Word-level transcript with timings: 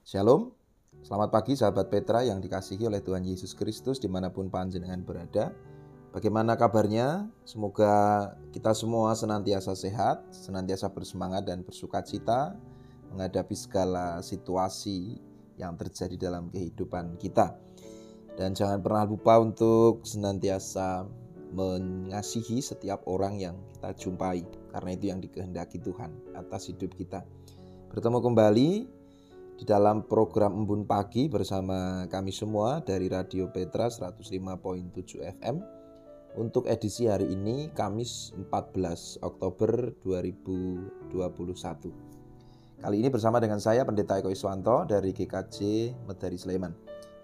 Shalom, 0.00 0.48
selamat 1.04 1.28
pagi 1.28 1.52
sahabat 1.52 1.92
Petra 1.92 2.24
yang 2.24 2.40
dikasihi 2.40 2.88
oleh 2.88 3.04
Tuhan 3.04 3.20
Yesus 3.20 3.52
Kristus 3.52 4.00
di 4.00 4.08
mana 4.08 4.32
pun 4.32 4.48
panjenengan 4.48 5.04
berada. 5.04 5.52
Bagaimana 6.16 6.56
kabarnya? 6.56 7.28
Semoga 7.44 8.32
kita 8.48 8.72
semua 8.72 9.12
senantiasa 9.12 9.76
sehat, 9.76 10.24
senantiasa 10.32 10.88
bersemangat 10.88 11.44
dan 11.44 11.60
bersuka 11.60 12.00
cita 12.00 12.56
menghadapi 13.12 13.52
segala 13.52 14.24
situasi 14.24 15.20
yang 15.60 15.76
terjadi 15.76 16.32
dalam 16.32 16.48
kehidupan 16.48 17.20
kita. 17.20 17.60
Dan 18.40 18.56
jangan 18.56 18.80
pernah 18.80 19.04
lupa 19.04 19.36
untuk 19.36 20.00
senantiasa 20.08 21.04
mengasihi 21.52 22.64
setiap 22.64 23.04
orang 23.04 23.36
yang 23.36 23.56
kita 23.76 24.08
jumpai 24.08 24.48
karena 24.72 24.90
itu 24.96 25.04
yang 25.12 25.20
dikehendaki 25.20 25.76
Tuhan 25.76 26.08
atas 26.32 26.72
hidup 26.72 26.96
kita. 26.96 27.20
Bertemu 27.92 28.18
kembali 28.24 28.99
di 29.60 29.68
dalam 29.68 30.08
program 30.08 30.56
Embun 30.64 30.88
Pagi 30.88 31.28
bersama 31.28 32.08
kami 32.08 32.32
semua 32.32 32.80
dari 32.80 33.12
Radio 33.12 33.52
Petra 33.52 33.92
105.7 33.92 34.40
FM 35.20 35.60
untuk 36.40 36.64
edisi 36.64 37.04
hari 37.04 37.28
ini 37.28 37.68
Kamis 37.76 38.32
14 38.40 39.20
Oktober 39.20 39.92
2021. 40.00 41.12
Kali 42.80 42.96
ini 43.04 43.12
bersama 43.12 43.36
dengan 43.36 43.60
saya 43.60 43.84
Pendeta 43.84 44.16
Eko 44.16 44.32
Iswanto 44.32 44.88
dari 44.88 45.12
GKJ 45.12 45.92
Medari 46.08 46.40
Sleman. 46.40 46.72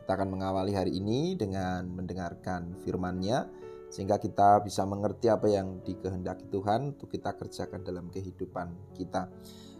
Kita 0.04 0.12
akan 0.20 0.28
mengawali 0.28 0.76
hari 0.76 0.92
ini 0.92 1.40
dengan 1.40 1.88
mendengarkan 1.88 2.76
firman-Nya 2.84 3.48
sehingga 3.88 4.20
kita 4.20 4.60
bisa 4.60 4.84
mengerti 4.84 5.32
apa 5.32 5.48
yang 5.48 5.80
dikehendaki 5.80 6.52
Tuhan 6.52 7.00
untuk 7.00 7.08
kita 7.08 7.32
kerjakan 7.32 7.80
dalam 7.80 8.12
kehidupan 8.12 8.92
kita. 8.92 9.32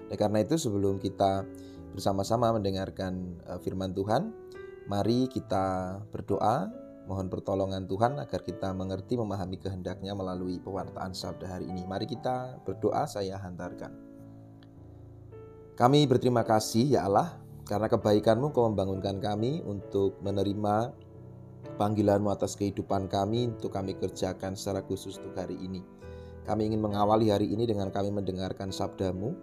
Oleh 0.08 0.16
karena 0.16 0.40
itu 0.40 0.56
sebelum 0.56 1.02
kita 1.02 1.44
bersama-sama 1.96 2.52
mendengarkan 2.52 3.40
eh, 3.48 3.58
firman 3.64 3.96
Tuhan, 3.96 4.28
mari 4.84 5.32
kita 5.32 5.98
berdoa, 6.12 6.68
mohon 7.08 7.32
pertolongan 7.32 7.88
Tuhan 7.88 8.20
agar 8.20 8.44
kita 8.44 8.76
mengerti 8.76 9.16
memahami 9.16 9.56
kehendaknya 9.56 10.12
melalui 10.12 10.60
pewartaan 10.60 11.16
sabda 11.16 11.56
hari 11.56 11.72
ini. 11.72 11.88
Mari 11.88 12.04
kita 12.04 12.60
berdoa, 12.68 13.08
saya 13.08 13.40
hantarkan. 13.40 13.96
Kami 15.76 16.04
berterima 16.04 16.44
kasih 16.44 17.00
ya 17.00 17.08
Allah, 17.08 17.40
karena 17.64 17.88
kebaikanmu 17.88 18.52
kau 18.52 18.68
membangunkan 18.68 19.16
kami 19.20 19.64
untuk 19.64 20.20
menerima 20.20 20.92
panggilanmu 21.76 22.32
atas 22.32 22.56
kehidupan 22.56 23.08
kami 23.08 23.52
untuk 23.52 23.72
kami 23.72 23.92
kerjakan 23.96 24.56
secara 24.56 24.80
khusus 24.84 25.20
untuk 25.20 25.36
hari 25.36 25.56
ini. 25.60 25.84
Kami 26.46 26.70
ingin 26.70 26.78
mengawali 26.78 27.28
hari 27.28 27.50
ini 27.50 27.66
dengan 27.66 27.90
kami 27.90 28.14
mendengarkan 28.14 28.70
sabdamu, 28.70 29.34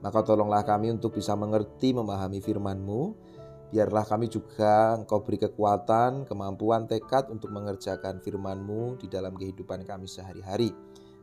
maka 0.00 0.24
tolonglah 0.24 0.64
kami 0.64 0.92
untuk 0.96 1.16
bisa 1.16 1.36
mengerti, 1.36 1.92
memahami 1.92 2.40
firman-Mu. 2.40 3.28
Biarlah 3.70 4.02
kami 4.02 4.26
juga 4.26 4.98
Engkau 4.98 5.22
beri 5.22 5.38
kekuatan, 5.38 6.26
kemampuan, 6.26 6.90
tekad 6.90 7.30
untuk 7.30 7.54
mengerjakan 7.54 8.18
firman-Mu 8.18 8.98
di 8.98 9.06
dalam 9.06 9.36
kehidupan 9.36 9.86
kami 9.86 10.10
sehari-hari. 10.10 10.74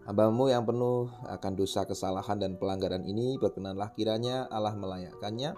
Hambamu 0.08 0.48
yang 0.48 0.64
penuh 0.64 1.11
akan 1.28 1.53
dosa, 1.59 1.83
kesalahan, 1.83 2.39
dan 2.39 2.55
pelanggaran 2.55 3.03
ini 3.03 3.36
berkenanlah 3.36 3.92
kiranya 3.92 4.48
Allah 4.48 4.72
melayakkannya 4.72 5.52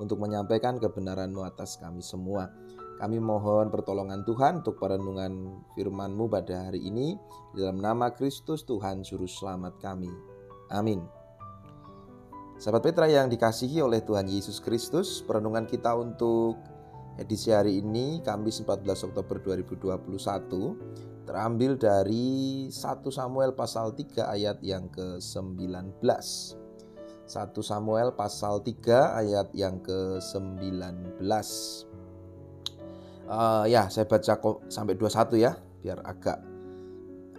untuk 0.00 0.16
menyampaikan 0.24 0.80
kebenaran-Mu 0.80 1.44
atas 1.44 1.76
kami 1.76 2.00
semua. 2.00 2.48
Kami 2.96 3.18
mohon 3.20 3.68
pertolongan 3.68 4.24
Tuhan 4.24 4.64
untuk 4.64 4.80
perenungan 4.80 5.60
firman-Mu 5.76 6.24
pada 6.32 6.70
hari 6.70 6.80
ini. 6.86 7.18
Dalam 7.52 7.82
nama 7.82 8.08
Kristus 8.14 8.64
Tuhan 8.64 9.04
Juru 9.04 9.28
Selamat 9.28 9.76
kami. 9.82 10.08
Amin. 10.72 11.21
Sahabat 12.62 12.94
Petra 12.94 13.10
yang 13.10 13.26
dikasihi 13.26 13.82
oleh 13.82 14.06
Tuhan 14.06 14.30
Yesus 14.30 14.62
Kristus, 14.62 15.18
perenungan 15.26 15.66
kita 15.66 15.98
untuk 15.98 16.62
edisi 17.18 17.50
hari 17.50 17.82
ini 17.82 18.22
Kamis 18.22 18.62
14 18.62 19.10
Oktober 19.10 19.42
2021 19.42 21.26
terambil 21.26 21.74
dari 21.74 22.70
1 22.70 22.78
Samuel 23.10 23.58
pasal 23.58 23.98
3 23.98 24.30
ayat 24.30 24.62
yang 24.62 24.86
ke-19. 24.94 26.06
1 26.06 27.26
Samuel 27.66 28.14
pasal 28.14 28.62
3 28.62 29.18
ayat 29.26 29.50
yang 29.58 29.82
ke-19. 29.82 31.18
Uh, 33.26 33.66
ya, 33.66 33.90
saya 33.90 34.06
baca 34.06 34.38
sampai 34.70 34.94
21 34.94 35.34
ya, 35.34 35.58
biar 35.82 35.98
agak 36.06 36.38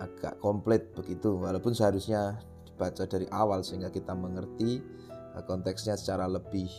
agak 0.03 0.35
komplit 0.43 0.91
begitu. 0.91 1.39
Walaupun 1.39 1.71
seharusnya 1.71 2.43
dibaca 2.67 3.07
dari 3.07 3.23
awal 3.31 3.63
sehingga 3.63 3.87
kita 3.87 4.11
mengerti 4.11 5.02
Konteksnya 5.41 5.97
secara 5.97 6.29
lebih 6.29 6.69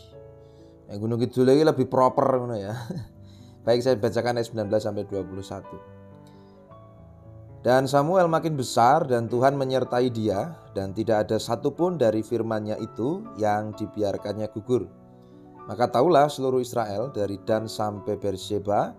yang 0.89 1.01
Gunung 1.01 1.17
Kidul 1.17 1.49
lagi 1.49 1.65
lebih 1.65 1.89
proper 1.89 2.45
ya. 2.61 2.77
Baik 3.65 3.81
saya 3.81 3.97
bacakan 3.97 4.37
ayat 4.37 4.53
19 4.53 4.69
sampai 4.77 5.09
21. 5.09 7.65
Dan 7.65 7.89
Samuel 7.89 8.29
makin 8.29 8.61
besar 8.61 9.09
dan 9.09 9.25
Tuhan 9.25 9.57
menyertai 9.57 10.13
dia 10.13 10.53
dan 10.77 10.93
tidak 10.93 11.25
ada 11.25 11.41
satupun 11.41 11.97
dari 11.97 12.21
firmannya 12.21 12.77
itu 12.77 13.25
yang 13.41 13.73
dibiarkannya 13.73 14.53
gugur. 14.53 14.85
Maka 15.65 15.89
tahulah 15.89 16.29
seluruh 16.29 16.61
Israel 16.61 17.09
dari 17.09 17.41
Dan 17.49 17.65
sampai 17.65 18.21
Beersheba 18.21 18.93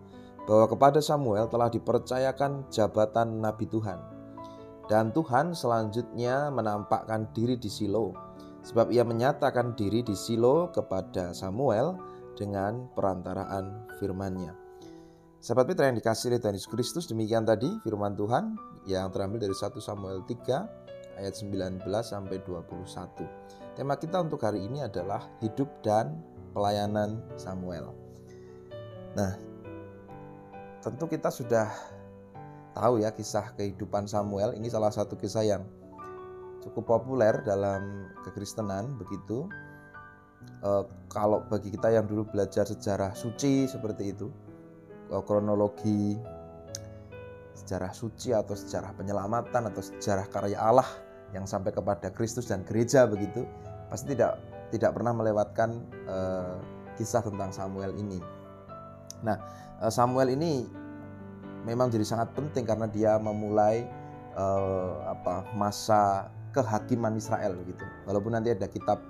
bahwa 0.50 0.66
kepada 0.66 0.98
Samuel 0.98 1.46
telah 1.46 1.70
dipercayakan 1.70 2.66
jabatan 2.74 3.38
Nabi 3.38 3.70
Tuhan. 3.70 4.02
Dan 4.90 5.14
Tuhan 5.14 5.54
selanjutnya 5.54 6.50
menampakkan 6.50 7.30
diri 7.38 7.62
di 7.62 7.70
Silo 7.70 8.18
Sebab 8.66 8.90
ia 8.90 9.06
menyatakan 9.06 9.78
diri 9.78 10.02
di 10.02 10.18
Silo 10.18 10.74
kepada 10.74 11.38
Samuel 11.38 11.94
dengan 12.34 12.90
perantaraan 12.98 13.94
firman-Nya. 14.02 14.58
Sahabat 15.38 15.70
Petra 15.70 15.94
yang 15.94 16.02
dikasih 16.02 16.34
oleh 16.34 16.42
Tuhan 16.42 16.58
Yesus 16.58 16.72
Kristus, 16.74 17.06
demikian 17.06 17.46
tadi 17.46 17.70
firman 17.86 18.18
Tuhan 18.18 18.58
yang 18.90 19.14
terambil 19.14 19.46
dari 19.46 19.54
1 19.54 19.78
Samuel 19.78 20.26
3 20.26 21.22
ayat 21.22 21.34
19 21.38 21.86
sampai 22.02 22.42
21. 22.42 23.78
Tema 23.78 23.94
kita 24.02 24.26
untuk 24.26 24.42
hari 24.42 24.66
ini 24.66 24.82
adalah 24.82 25.30
hidup 25.46 25.70
dan 25.86 26.18
pelayanan 26.56 27.22
Samuel. 27.38 27.94
Nah, 29.14 29.38
tentu 30.82 31.06
kita 31.06 31.30
sudah 31.30 31.70
tahu 32.74 33.06
ya 33.06 33.14
kisah 33.14 33.54
kehidupan 33.54 34.10
Samuel. 34.10 34.58
Ini 34.58 34.68
salah 34.74 34.90
satu 34.90 35.14
kisah 35.14 35.46
yang 35.46 35.62
cukup 36.66 36.98
populer 36.98 37.46
dalam 37.46 38.10
kekristenan 38.26 38.98
begitu. 38.98 39.46
E, 40.66 40.72
kalau 41.14 41.46
bagi 41.46 41.70
kita 41.70 41.94
yang 41.94 42.10
dulu 42.10 42.26
belajar 42.26 42.66
sejarah 42.66 43.14
suci 43.14 43.70
seperti 43.70 44.12
itu, 44.12 44.28
e, 45.14 45.16
kronologi 45.22 46.18
sejarah 47.56 47.94
suci 47.94 48.36
atau 48.36 48.58
sejarah 48.58 48.92
penyelamatan 48.98 49.72
atau 49.72 49.82
sejarah 49.82 50.28
karya 50.28 50.60
Allah 50.60 50.90
yang 51.32 51.46
sampai 51.46 51.72
kepada 51.72 52.10
Kristus 52.10 52.50
dan 52.50 52.66
gereja 52.66 53.06
begitu, 53.06 53.46
pasti 53.88 54.18
tidak 54.18 54.42
tidak 54.74 54.98
pernah 54.98 55.14
melewatkan 55.14 55.86
e, 56.10 56.18
kisah 56.98 57.22
tentang 57.22 57.54
Samuel 57.54 57.94
ini. 57.94 58.18
Nah, 59.22 59.38
Samuel 59.90 60.34
ini 60.34 60.66
memang 61.66 61.90
jadi 61.90 62.06
sangat 62.06 62.32
penting 62.38 62.64
karena 62.64 62.86
dia 62.86 63.18
memulai 63.18 63.84
uh, 64.38 65.10
apa 65.10 65.48
masa 65.56 66.30
kehakiman 66.56 67.20
Israel 67.20 67.60
gitu. 67.68 67.84
Walaupun 68.08 68.32
nanti 68.40 68.56
ada 68.56 68.72
kitab 68.72 69.04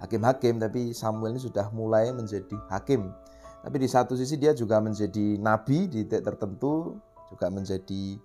hakim-hakim 0.00 0.56
tapi 0.56 0.96
Samuel 0.96 1.36
ini 1.36 1.42
sudah 1.44 1.68
mulai 1.76 2.08
menjadi 2.16 2.56
hakim. 2.72 3.12
Tapi 3.60 3.76
di 3.82 3.88
satu 3.90 4.16
sisi 4.16 4.40
dia 4.40 4.56
juga 4.56 4.80
menjadi 4.80 5.36
nabi 5.36 5.90
di 5.90 6.06
titik 6.06 6.22
tertentu, 6.24 6.96
juga 7.28 7.52
menjadi 7.52 8.16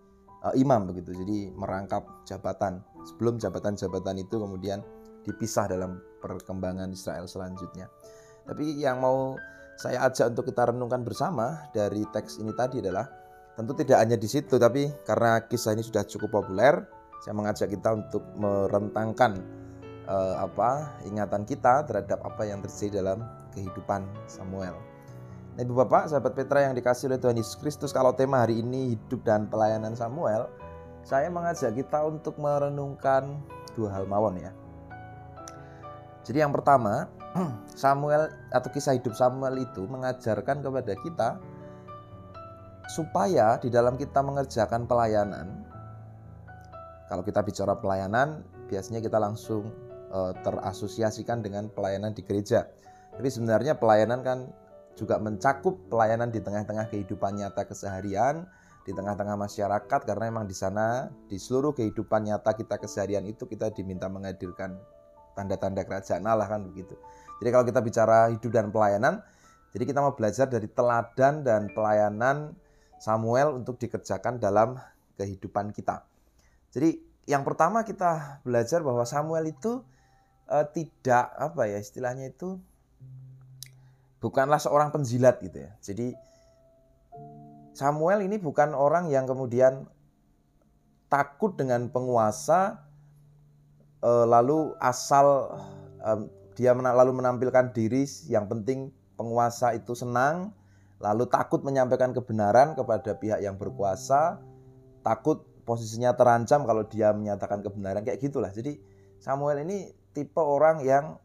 uh, 0.48 0.54
imam 0.56 0.88
begitu. 0.88 1.12
Jadi 1.18 1.52
merangkap 1.52 2.08
jabatan. 2.24 2.80
Sebelum 3.02 3.42
jabatan-jabatan 3.42 4.22
itu 4.22 4.38
kemudian 4.38 4.86
dipisah 5.26 5.66
dalam 5.68 5.98
perkembangan 6.22 6.94
Israel 6.94 7.26
selanjutnya. 7.26 7.90
Tapi 8.46 8.78
yang 8.78 9.02
mau 9.02 9.34
saya 9.82 10.06
ajak 10.06 10.38
untuk 10.38 10.54
kita 10.54 10.70
renungkan 10.70 11.02
bersama 11.02 11.66
dari 11.74 12.06
teks 12.14 12.38
ini 12.38 12.54
tadi 12.54 12.86
adalah 12.86 13.10
tentu 13.58 13.74
tidak 13.74 13.98
hanya 13.98 14.18
di 14.18 14.30
situ 14.30 14.62
tapi 14.62 14.90
karena 15.04 15.42
kisah 15.50 15.74
ini 15.74 15.82
sudah 15.82 16.06
cukup 16.06 16.42
populer 16.42 16.86
saya 17.22 17.38
mengajak 17.38 17.70
kita 17.70 17.94
untuk 17.94 18.26
merentangkan 18.34 19.38
uh, 20.10 20.42
apa 20.42 20.98
ingatan 21.06 21.46
kita 21.46 21.86
terhadap 21.86 22.18
apa 22.26 22.50
yang 22.50 22.66
terjadi 22.66 23.06
dalam 23.06 23.22
kehidupan 23.54 24.10
Samuel. 24.26 24.74
Nah, 25.54 25.62
Ibu 25.62 25.86
Bapak, 25.86 26.10
sahabat 26.10 26.34
Petra 26.34 26.66
yang 26.66 26.74
dikasih 26.74 27.12
oleh 27.12 27.20
Tuhan 27.20 27.38
Yesus 27.38 27.60
Kristus, 27.60 27.92
kalau 27.92 28.16
tema 28.16 28.42
hari 28.42 28.64
ini 28.64 28.96
hidup 28.98 29.22
dan 29.22 29.52
pelayanan 29.52 29.94
Samuel, 29.94 30.48
saya 31.06 31.28
mengajak 31.30 31.76
kita 31.76 32.08
untuk 32.08 32.40
merenungkan 32.42 33.38
dua 33.78 33.94
hal 33.94 34.08
mawon 34.08 34.42
ya. 34.42 34.52
Jadi 36.26 36.42
yang 36.42 36.56
pertama, 36.56 37.06
Samuel 37.76 38.34
atau 38.50 38.70
kisah 38.72 38.98
hidup 38.98 39.14
Samuel 39.14 39.62
itu 39.62 39.86
mengajarkan 39.86 40.64
kepada 40.64 40.94
kita 40.98 41.30
supaya 42.90 43.62
di 43.62 43.70
dalam 43.70 43.96
kita 44.00 44.20
mengerjakan 44.24 44.90
pelayanan 44.90 45.61
kalau 47.12 47.28
kita 47.28 47.44
bicara 47.44 47.76
pelayanan, 47.76 48.40
biasanya 48.72 49.04
kita 49.04 49.20
langsung 49.20 49.68
uh, 50.16 50.32
terasosiasikan 50.48 51.44
dengan 51.44 51.68
pelayanan 51.68 52.16
di 52.16 52.24
gereja. 52.24 52.72
Tapi 53.12 53.28
sebenarnya 53.28 53.76
pelayanan 53.76 54.24
kan 54.24 54.48
juga 54.96 55.20
mencakup 55.20 55.92
pelayanan 55.92 56.32
di 56.32 56.40
tengah-tengah 56.40 56.88
kehidupan 56.88 57.36
nyata 57.36 57.68
keseharian, 57.68 58.48
di 58.88 58.96
tengah-tengah 58.96 59.36
masyarakat 59.36 60.00
karena 60.08 60.24
memang 60.32 60.48
di 60.48 60.56
sana 60.56 61.12
di 61.28 61.36
seluruh 61.36 61.76
kehidupan 61.76 62.32
nyata 62.32 62.56
kita 62.56 62.80
keseharian 62.80 63.28
itu 63.28 63.44
kita 63.44 63.76
diminta 63.76 64.08
menghadirkan 64.08 64.80
tanda-tanda 65.36 65.84
kerajaan 65.84 66.24
Allah 66.24 66.48
kan 66.48 66.64
begitu. 66.64 66.96
Jadi 67.44 67.50
kalau 67.52 67.66
kita 67.68 67.84
bicara 67.84 68.32
hidup 68.32 68.56
dan 68.56 68.72
pelayanan, 68.72 69.20
jadi 69.76 69.84
kita 69.84 70.00
mau 70.00 70.16
belajar 70.16 70.48
dari 70.48 70.72
teladan 70.72 71.44
dan 71.44 71.68
pelayanan 71.76 72.56
Samuel 73.04 73.60
untuk 73.60 73.76
dikerjakan 73.84 74.40
dalam 74.40 74.80
kehidupan 75.20 75.76
kita. 75.76 76.11
Jadi 76.72 77.04
yang 77.28 77.44
pertama 77.44 77.84
kita 77.84 78.42
belajar 78.42 78.82
bahwa 78.82 79.04
Samuel 79.04 79.52
itu 79.52 79.84
uh, 80.48 80.66
tidak 80.72 81.32
apa 81.36 81.68
ya 81.68 81.78
istilahnya 81.78 82.32
itu 82.32 82.58
bukanlah 84.24 84.58
seorang 84.58 84.90
penjilat 84.96 85.40
gitu 85.44 85.68
ya. 85.68 85.72
Jadi 85.84 86.16
Samuel 87.72 88.28
ini 88.28 88.36
bukan 88.40 88.76
orang 88.76 89.08
yang 89.08 89.28
kemudian 89.28 89.88
takut 91.12 91.56
dengan 91.60 91.92
penguasa 91.92 92.88
uh, 94.00 94.24
lalu 94.28 94.72
asal 94.80 95.60
um, 96.04 96.32
dia 96.56 96.72
mena 96.76 96.96
lalu 96.96 97.16
menampilkan 97.16 97.72
diri 97.72 98.08
yang 98.28 98.48
penting 98.48 98.92
penguasa 99.16 99.76
itu 99.76 99.92
senang 99.96 100.56
lalu 101.02 101.26
takut 101.28 101.64
menyampaikan 101.66 102.16
kebenaran 102.16 102.78
kepada 102.78 103.18
pihak 103.18 103.40
yang 103.42 103.58
berkuasa 103.58 104.40
takut 105.02 105.51
posisinya 105.72 106.12
terancam 106.20 106.68
kalau 106.68 106.84
dia 106.84 107.16
menyatakan 107.16 107.64
kebenaran 107.64 108.04
kayak 108.04 108.20
gitulah. 108.20 108.52
Jadi 108.52 108.76
Samuel 109.24 109.64
ini 109.64 109.88
tipe 110.12 110.44
orang 110.44 110.84
yang 110.84 111.16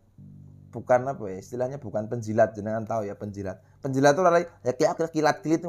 bukan 0.70 1.02
apa 1.10 1.26
ya 1.26 1.42
istilahnya 1.42 1.82
bukan 1.82 2.06
penjilat 2.06 2.54
jangan 2.54 2.86
tahu 2.86 3.10
ya 3.10 3.18
penjilat. 3.18 3.58
Penjilat 3.82 4.14
itu 4.14 4.22
lari 4.22 4.46
ya 4.62 4.72
kilat 4.78 5.10
kilat 5.10 5.10
kilat 5.10 5.36
itu 5.42 5.66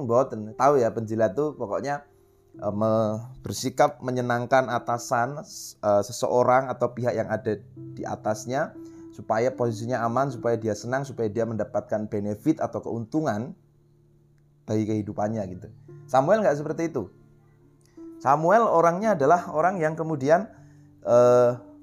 tahu 0.54 0.74
ya 0.78 0.94
penjilat 0.94 1.34
itu 1.34 1.58
pokoknya 1.58 2.06
e, 2.62 2.70
bersikap 3.42 3.98
menyenangkan 4.06 4.70
atasan 4.70 5.42
e, 5.82 5.90
seseorang 6.06 6.70
atau 6.70 6.94
pihak 6.94 7.18
yang 7.18 7.34
ada 7.34 7.58
di 7.74 8.06
atasnya 8.06 8.78
supaya 9.10 9.50
posisinya 9.50 10.06
aman 10.06 10.30
supaya 10.30 10.54
dia 10.54 10.78
senang 10.78 11.02
supaya 11.02 11.26
dia 11.34 11.50
mendapatkan 11.50 12.06
benefit 12.06 12.62
atau 12.62 12.78
keuntungan 12.86 13.58
bagi 14.70 14.86
kehidupannya 14.86 15.42
gitu. 15.58 15.68
Samuel 16.06 16.46
nggak 16.46 16.62
seperti 16.62 16.94
itu 16.94 17.10
Samuel 18.18 18.66
orangnya 18.66 19.14
adalah 19.14 19.54
orang 19.54 19.78
yang 19.78 19.94
kemudian 19.94 20.50
e, 21.06 21.18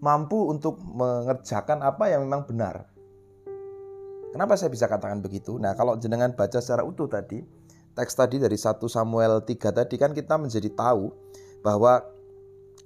mampu 0.02 0.50
untuk 0.50 0.82
mengerjakan 0.82 1.80
apa 1.80 2.10
yang 2.10 2.26
memang 2.26 2.44
benar. 2.44 2.90
Kenapa 4.34 4.58
saya 4.58 4.66
bisa 4.74 4.90
katakan 4.90 5.22
begitu? 5.22 5.62
Nah, 5.62 5.78
kalau 5.78 5.94
jenengan 5.94 6.34
baca 6.34 6.58
secara 6.58 6.82
utuh 6.82 7.06
tadi, 7.06 7.38
teks 7.94 8.18
tadi 8.18 8.42
dari 8.42 8.58
1 8.58 8.82
Samuel 8.90 9.46
3 9.46 9.54
tadi 9.70 9.94
kan 9.94 10.10
kita 10.10 10.34
menjadi 10.34 10.74
tahu 10.74 11.14
bahwa 11.62 12.02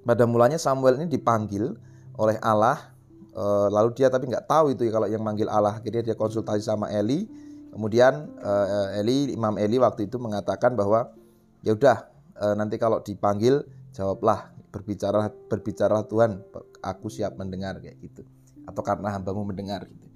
pada 0.04 0.28
mulanya 0.28 0.60
Samuel 0.60 1.00
ini 1.00 1.08
dipanggil 1.08 1.72
oleh 2.20 2.36
Allah 2.44 2.92
eh, 3.32 3.68
lalu 3.72 3.96
dia 3.96 4.12
tapi 4.12 4.28
nggak 4.28 4.44
tahu 4.44 4.76
itu 4.76 4.84
ya 4.84 4.92
kalau 4.92 5.08
yang 5.08 5.24
manggil 5.24 5.48
Allah. 5.48 5.80
Akhirnya 5.80 6.04
dia 6.04 6.16
konsultasi 6.20 6.60
sama 6.60 6.92
Eli. 6.92 7.24
Kemudian 7.72 8.28
eh, 8.44 9.00
Eli 9.00 9.32
Imam 9.32 9.56
Eli 9.56 9.80
waktu 9.80 10.04
itu 10.04 10.20
mengatakan 10.20 10.76
bahwa 10.76 11.16
ya 11.64 11.72
udah 11.72 12.18
eh, 12.38 12.55
nanti 12.55 12.79
kalau 12.79 13.02
dipanggil 13.02 13.67
jawablah 13.93 14.55
berbicara 14.69 15.32
berbicara 15.49 16.05
Tuhan 16.06 16.44
aku 16.85 17.11
siap 17.11 17.35
mendengar 17.40 17.81
kayak 17.82 17.99
gitu 18.05 18.23
atau 18.69 18.82
karena 18.85 19.17
hambamu 19.17 19.49
mendengar 19.49 19.88
gitu 19.88 20.06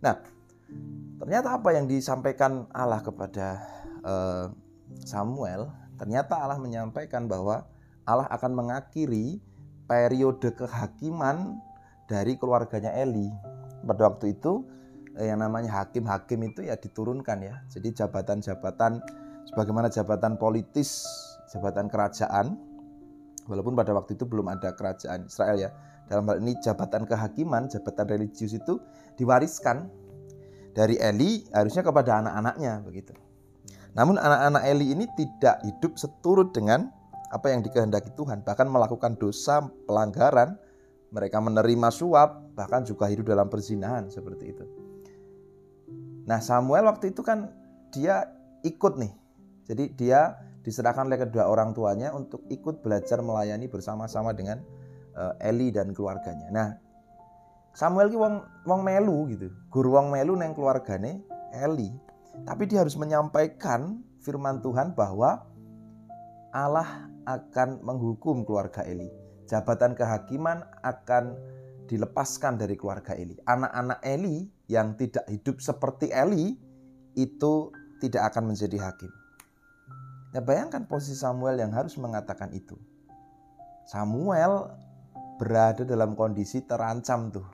nah 0.00 0.18
Ternyata 1.18 1.58
apa 1.58 1.74
yang 1.74 1.90
disampaikan 1.90 2.70
Allah 2.70 3.02
kepada 3.02 3.58
uh, 4.06 4.46
Samuel, 5.02 5.66
ternyata 5.98 6.38
Allah 6.38 6.60
menyampaikan 6.62 7.26
bahwa 7.26 7.66
Allah 8.06 8.30
akan 8.30 8.54
mengakhiri 8.54 9.42
periode 9.90 10.54
kehakiman 10.54 11.58
dari 12.06 12.38
keluarganya 12.38 12.94
Eli. 12.94 13.28
Pada 13.82 14.08
waktu 14.08 14.36
itu 14.36 14.64
eh, 15.18 15.28
yang 15.28 15.42
namanya 15.42 15.82
hakim-hakim 15.82 16.54
itu 16.54 16.64
ya 16.64 16.78
diturunkan 16.78 17.38
ya. 17.42 17.54
Jadi 17.68 17.98
jabatan-jabatan 17.98 19.02
sebagaimana 19.52 19.90
jabatan 19.90 20.38
politis, 20.38 21.04
jabatan 21.48 21.88
kerajaan 21.88 22.56
walaupun 23.48 23.74
pada 23.74 23.96
waktu 23.96 24.14
itu 24.14 24.28
belum 24.28 24.46
ada 24.52 24.76
kerajaan 24.76 25.26
Israel 25.26 25.56
ya. 25.56 25.70
Dalam 26.08 26.24
hal 26.24 26.40
ini 26.40 26.56
jabatan 26.64 27.04
kehakiman, 27.04 27.68
jabatan 27.68 28.08
religius 28.08 28.56
itu 28.56 28.80
diwariskan 29.20 29.92
dari 30.72 30.96
Eli 30.96 31.44
harusnya 31.52 31.84
kepada 31.84 32.24
anak-anaknya 32.24 32.80
begitu. 32.80 33.12
Namun 33.92 34.16
anak-anak 34.16 34.62
Eli 34.72 34.96
ini 34.96 35.04
tidak 35.16 35.60
hidup 35.64 36.00
seturut 36.00 36.54
dengan 36.56 36.88
apa 37.28 37.52
yang 37.52 37.60
dikehendaki 37.60 38.16
Tuhan, 38.16 38.40
bahkan 38.40 38.68
melakukan 38.72 39.20
dosa 39.20 39.68
pelanggaran, 39.84 40.56
mereka 41.12 41.40
menerima 41.44 41.88
suap, 41.92 42.56
bahkan 42.56 42.88
juga 42.88 43.08
hidup 43.08 43.28
dalam 43.28 43.52
perzinahan 43.52 44.08
seperti 44.08 44.44
itu. 44.56 44.64
Nah, 46.24 46.40
Samuel 46.40 46.88
waktu 46.88 47.12
itu 47.12 47.20
kan 47.20 47.52
dia 47.92 48.28
ikut 48.64 48.96
nih. 48.96 49.12
Jadi 49.68 49.84
dia 49.92 50.36
diserahkan 50.62 51.06
oleh 51.06 51.20
kedua 51.20 51.46
orang 51.46 51.72
tuanya 51.72 52.12
untuk 52.12 52.44
ikut 52.50 52.82
belajar 52.82 53.22
melayani 53.22 53.66
bersama-sama 53.70 54.34
dengan 54.34 54.60
eh, 55.14 55.48
Eli 55.50 55.70
dan 55.70 55.94
keluarganya. 55.94 56.48
Nah, 56.50 56.68
Samuel 57.78 58.10
ki 58.10 58.18
wong 58.18 58.42
wong 58.66 58.80
melu 58.82 59.30
gitu. 59.30 59.48
Guru 59.70 59.94
wong 59.94 60.10
melu 60.10 60.34
neng 60.34 60.52
keluargane 60.56 61.22
Eli. 61.54 61.94
Tapi 62.42 62.66
dia 62.70 62.82
harus 62.82 62.98
menyampaikan 62.98 64.02
firman 64.22 64.62
Tuhan 64.62 64.94
bahwa 64.98 65.46
Allah 66.50 67.10
akan 67.28 67.84
menghukum 67.84 68.42
keluarga 68.42 68.82
Eli. 68.82 69.06
Jabatan 69.46 69.96
kehakiman 69.96 70.64
akan 70.84 71.38
dilepaskan 71.88 72.60
dari 72.60 72.76
keluarga 72.76 73.16
Eli. 73.16 73.38
Anak-anak 73.48 74.00
Eli 74.04 74.44
yang 74.68 74.98
tidak 74.98 75.24
hidup 75.30 75.62
seperti 75.62 76.12
Eli 76.12 76.58
itu 77.16 77.72
tidak 77.98 78.34
akan 78.34 78.52
menjadi 78.52 78.78
hakim. 78.78 79.10
Ya 80.36 80.44
bayangkan 80.44 80.84
posisi 80.84 81.16
Samuel 81.16 81.60
yang 81.60 81.72
harus 81.72 81.96
mengatakan 81.96 82.52
itu. 82.52 82.76
Samuel 83.88 84.68
berada 85.40 85.86
dalam 85.86 86.12
kondisi 86.12 86.60
terancam 86.60 87.32
tuh 87.32 87.46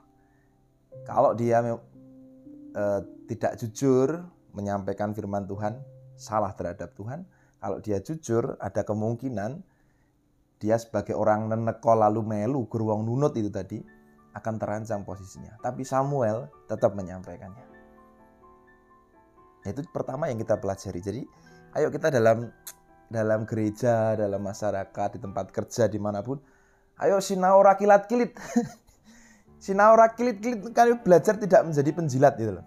kalau 1.03 1.37
dia 1.37 1.61
uh, 1.61 3.01
tidak 3.27 3.61
jujur 3.61 4.25
menyampaikan 4.57 5.13
firman 5.13 5.45
Tuhan, 5.45 5.83
salah 6.17 6.55
terhadap 6.57 6.97
Tuhan. 6.97 7.29
Kalau 7.61 7.81
dia 7.81 8.01
jujur, 8.01 8.57
ada 8.61 8.85
kemungkinan 8.85 9.61
dia 10.63 10.77
sebagai 10.81 11.13
orang 11.13 11.51
neneko 11.51 11.93
lalu 11.93 12.25
melu 12.25 12.65
geruang 12.71 13.05
nunut 13.05 13.37
itu 13.37 13.51
tadi 13.53 13.83
akan 14.33 14.55
terancam 14.57 15.05
posisinya. 15.05 15.61
Tapi 15.61 15.85
Samuel 15.85 16.49
tetap 16.71 16.97
menyampaikannya. 16.97 17.67
Itu 19.65 19.81
pertama 19.93 20.29
yang 20.29 20.41
kita 20.41 20.61
pelajari. 20.61 21.01
Jadi 21.01 21.23
ayo 21.75 21.91
kita 21.91 22.11
dalam 22.11 22.51
dalam 23.11 23.47
gereja, 23.47 24.19
dalam 24.19 24.43
masyarakat, 24.43 25.09
di 25.15 25.21
tempat 25.23 25.53
kerja, 25.55 25.87
di 25.87 26.01
mana 26.03 26.25
pun, 26.25 26.41
ayo 26.99 27.21
sinau 27.23 27.63
rakilat 27.63 28.11
kilit. 28.11 28.35
Sinaura 29.65 30.13
kilit-kilit 30.13 30.61
kali 30.77 30.93
belajar 31.01 31.41
tidak 31.41 31.65
menjadi 31.65 31.89
penjilat 31.97 32.37
gitu 32.37 32.61
loh. 32.61 32.67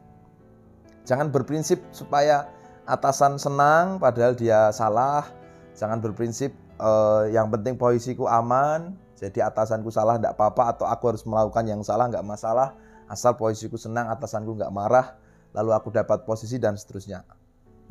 Jangan 1.06 1.30
berprinsip 1.30 1.78
supaya 1.94 2.50
atasan 2.90 3.38
senang 3.38 4.02
padahal 4.02 4.34
dia 4.34 4.74
salah. 4.74 5.30
Jangan 5.78 6.02
berprinsip 6.02 6.50
uh, 6.82 7.30
yang 7.30 7.54
penting 7.54 7.78
posisiku 7.78 8.26
aman, 8.26 8.98
jadi 9.14 9.46
atasanku 9.46 9.94
salah 9.94 10.18
tidak 10.18 10.42
apa-apa 10.42 10.74
atau 10.74 10.86
aku 10.90 11.14
harus 11.14 11.22
melakukan 11.22 11.70
yang 11.70 11.86
salah 11.86 12.10
nggak 12.10 12.26
masalah 12.26 12.74
asal 13.06 13.38
posisiku 13.38 13.78
senang 13.78 14.10
atasanku 14.10 14.58
nggak 14.58 14.74
marah 14.74 15.22
lalu 15.54 15.78
aku 15.78 15.94
dapat 15.94 16.26
posisi 16.26 16.58
dan 16.58 16.78
seterusnya. 16.82 17.22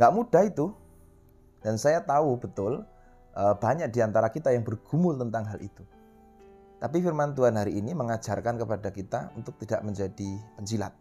Nggak 0.02 0.10
mudah 0.10 0.42
itu. 0.42 0.66
Dan 1.66 1.82
saya 1.82 1.98
tahu 1.98 2.38
betul 2.38 2.86
uh, 3.34 3.54
banyak 3.58 3.90
di 3.90 3.98
antara 3.98 4.30
kita 4.30 4.54
yang 4.54 4.62
bergumul 4.62 5.18
tentang 5.18 5.50
hal 5.50 5.58
itu. 5.58 5.82
Tapi 6.78 7.02
firman 7.02 7.34
Tuhan 7.34 7.58
hari 7.58 7.74
ini 7.74 7.90
mengajarkan 7.90 8.54
kepada 8.54 8.94
kita 8.94 9.34
untuk 9.34 9.58
tidak 9.58 9.82
menjadi 9.82 10.38
penjilat. 10.54 10.94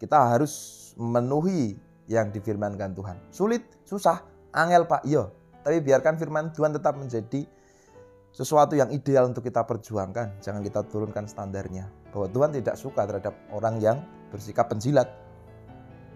Kita 0.00 0.32
harus 0.32 0.80
memenuhi 0.96 1.76
yang 2.08 2.32
difirmankan 2.32 2.96
Tuhan. 2.96 3.16
Sulit, 3.28 3.68
susah, 3.84 4.24
angel 4.56 4.88
Pak, 4.88 5.04
iya. 5.04 5.28
Tapi 5.60 5.84
biarkan 5.84 6.16
firman 6.16 6.48
Tuhan 6.56 6.72
tetap 6.72 6.96
menjadi 6.96 7.44
sesuatu 8.32 8.80
yang 8.80 8.88
ideal 8.88 9.28
untuk 9.28 9.44
kita 9.44 9.68
perjuangkan. 9.68 10.40
Jangan 10.40 10.64
kita 10.64 10.80
turunkan 10.88 11.28
standarnya. 11.28 11.92
Bahwa 12.08 12.32
Tuhan 12.32 12.50
tidak 12.56 12.80
suka 12.80 13.04
terhadap 13.04 13.36
orang 13.52 13.84
yang 13.84 14.00
bersikap 14.32 14.72
penjilat. 14.72 15.12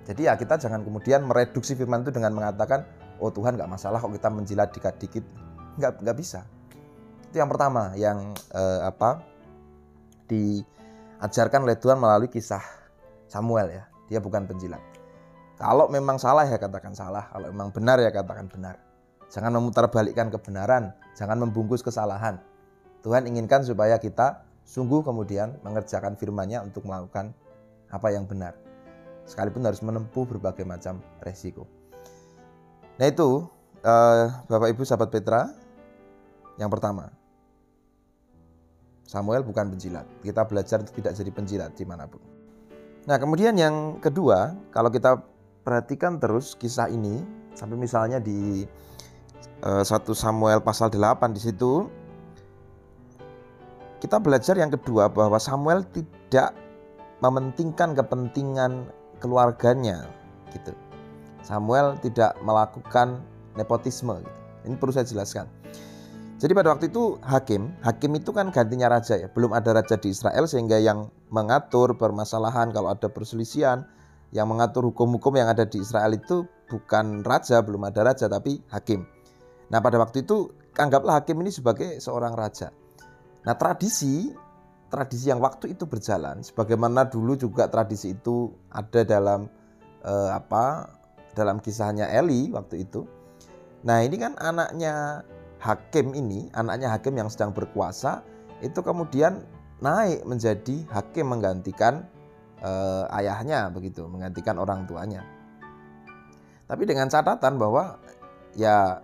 Jadi 0.09 0.25
ya 0.25 0.41
kita 0.41 0.57
jangan 0.57 0.81
kemudian 0.81 1.21
mereduksi 1.29 1.77
firman 1.77 2.01
itu 2.01 2.15
dengan 2.15 2.33
mengatakan, 2.33 2.89
oh 3.19 3.31
Tuhan 3.31 3.55
nggak 3.59 3.71
masalah 3.71 3.99
kok 3.99 4.11
kita 4.15 4.29
menjilat 4.31 4.69
dikit-dikit. 4.75 5.25
Nggak, 5.79 6.03
nggak 6.03 6.17
bisa. 6.19 6.43
Itu 7.29 7.39
yang 7.39 7.51
pertama 7.51 7.93
yang 7.95 8.35
eh, 8.55 8.81
apa 8.83 9.23
diajarkan 10.29 11.69
oleh 11.69 11.77
Tuhan 11.77 12.01
melalui 12.01 12.33
kisah 12.33 12.63
Samuel 13.29 13.69
ya. 13.75 13.85
Dia 14.09 14.19
bukan 14.25 14.49
penjilat. 14.49 14.81
Kalau 15.59 15.91
memang 15.91 16.17
salah 16.17 16.47
ya 16.47 16.57
katakan 16.57 16.95
salah, 16.95 17.29
kalau 17.35 17.51
memang 17.51 17.75
benar 17.75 17.99
ya 17.99 18.15
katakan 18.15 18.47
benar. 18.47 18.79
Jangan 19.29 19.53
memutarbalikkan 19.61 20.33
kebenaran, 20.33 20.97
jangan 21.13 21.37
membungkus 21.37 21.85
kesalahan. 21.85 22.41
Tuhan 23.05 23.29
inginkan 23.29 23.61
supaya 23.61 24.01
kita 24.01 24.49
sungguh 24.65 25.05
kemudian 25.05 25.61
mengerjakan 25.61 26.17
firman-Nya 26.17 26.65
untuk 26.65 26.89
melakukan 26.89 27.37
apa 27.93 28.09
yang 28.09 28.25
benar. 28.25 28.57
Sekalipun 29.29 29.61
harus 29.69 29.85
menempuh 29.85 30.25
berbagai 30.25 30.65
macam 30.65 31.05
resiko. 31.21 31.69
Nah 32.99 33.07
itu 33.07 33.47
eh, 33.83 34.25
Bapak 34.51 34.69
Ibu 34.75 34.83
sahabat 34.83 35.11
Petra 35.15 35.49
yang 36.59 36.69
pertama. 36.69 37.15
Samuel 39.09 39.41
bukan 39.41 39.73
penjilat. 39.73 40.05
Kita 40.21 40.45
belajar 40.45 40.85
tidak 40.85 41.17
jadi 41.17 41.31
penjilat 41.33 41.73
di 41.73 41.87
mana 41.89 42.05
pun. 42.05 42.21
Nah 43.09 43.17
kemudian 43.17 43.57
yang 43.57 43.97
kedua, 44.05 44.53
kalau 44.69 44.93
kita 44.93 45.17
perhatikan 45.65 46.21
terus 46.21 46.53
kisah 46.53 46.93
ini 46.93 47.25
sampai 47.57 47.77
misalnya 47.81 48.21
di 48.21 48.69
uh, 49.65 49.81
eh, 49.81 49.85
1 49.85 50.05
Samuel 50.13 50.61
pasal 50.61 50.93
8 50.93 51.33
di 51.33 51.41
situ 51.41 51.89
kita 53.99 54.23
belajar 54.23 54.55
yang 54.55 54.71
kedua 54.71 55.11
bahwa 55.11 55.41
Samuel 55.43 55.83
tidak 55.91 56.55
mementingkan 57.19 57.99
kepentingan 57.99 58.87
keluarganya 59.19 60.07
gitu. 60.55 60.71
Samuel 61.43 61.97
tidak 62.03 62.37
melakukan 62.45 63.23
nepotisme 63.59 64.21
gitu. 64.23 64.39
Ini 64.69 64.75
perlu 64.77 64.93
saya 64.93 65.07
jelaskan. 65.07 65.47
Jadi 66.39 66.55
pada 66.55 66.71
waktu 66.71 66.87
itu 66.95 67.19
hakim, 67.27 67.75
hakim 67.83 68.15
itu 68.15 68.31
kan 68.31 68.55
gantinya 68.55 68.87
raja 68.87 69.19
ya. 69.19 69.27
Belum 69.27 69.51
ada 69.51 69.75
raja 69.75 69.99
di 69.99 70.15
Israel 70.15 70.47
sehingga 70.47 70.79
yang 70.79 71.11
mengatur 71.35 71.99
permasalahan 71.99 72.71
kalau 72.71 72.95
ada 72.95 73.11
perselisihan 73.11 73.83
yang 74.31 74.47
mengatur 74.47 74.87
hukum-hukum 74.87 75.35
yang 75.35 75.51
ada 75.51 75.67
di 75.67 75.83
Israel 75.83 76.15
itu 76.15 76.47
bukan 76.71 77.27
raja, 77.27 77.59
belum 77.59 77.91
ada 77.91 78.07
raja 78.07 78.31
tapi 78.31 78.63
hakim. 78.71 79.03
Nah, 79.73 79.83
pada 79.83 79.99
waktu 79.99 80.23
itu 80.23 80.53
anggaplah 80.79 81.19
hakim 81.19 81.43
ini 81.43 81.51
sebagai 81.51 81.99
seorang 81.99 82.39
raja. 82.39 82.71
Nah, 83.43 83.59
tradisi 83.59 84.31
tradisi 84.89 85.29
yang 85.29 85.43
waktu 85.43 85.77
itu 85.77 85.85
berjalan 85.85 86.41
sebagaimana 86.41 87.13
dulu 87.13 87.37
juga 87.37 87.69
tradisi 87.69 88.17
itu 88.17 88.53
ada 88.73 89.05
dalam 89.05 89.51
eh, 90.05 90.31
apa? 90.33 90.98
Dalam 91.39 91.63
kisahnya 91.63 92.11
Eli 92.11 92.51
waktu 92.51 92.83
itu. 92.83 93.07
Nah, 93.87 94.03
ini 94.03 94.19
kan 94.19 94.35
anaknya 94.43 95.23
hakim 95.63 96.11
ini, 96.19 96.51
anaknya 96.51 96.91
hakim 96.91 97.15
yang 97.15 97.31
sedang 97.31 97.55
berkuasa 97.55 98.27
itu 98.59 98.83
kemudian 98.83 99.47
naik 99.79 100.27
menjadi 100.27 100.83
hakim 100.91 101.31
menggantikan 101.31 102.03
eh, 102.59 103.05
ayahnya 103.23 103.71
begitu, 103.71 104.11
menggantikan 104.11 104.59
orang 104.59 104.83
tuanya. 104.91 105.23
Tapi 106.67 106.83
dengan 106.85 107.07
catatan 107.07 107.57
bahwa 107.57 107.97
ya 108.59 109.01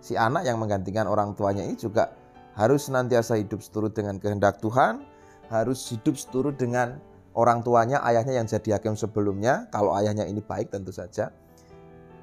si 0.00 0.14
anak 0.14 0.46
yang 0.46 0.62
menggantikan 0.62 1.10
orang 1.10 1.34
tuanya 1.34 1.66
ini 1.66 1.74
juga 1.74 2.14
harus 2.56 2.88
senantiasa 2.88 3.36
hidup 3.36 3.60
seturut 3.60 3.92
dengan 3.92 4.16
kehendak 4.16 4.62
Tuhan, 4.64 5.04
harus 5.52 5.82
hidup 5.92 6.16
seturut 6.16 6.56
dengan 6.56 6.96
orang 7.36 7.60
tuanya, 7.60 8.00
ayahnya 8.08 8.40
yang 8.40 8.48
jadi 8.48 8.80
hakim 8.80 8.96
sebelumnya, 8.96 9.68
kalau 9.68 9.92
ayahnya 10.00 10.24
ini 10.24 10.40
baik 10.40 10.72
tentu 10.72 10.88
saja. 10.88 11.30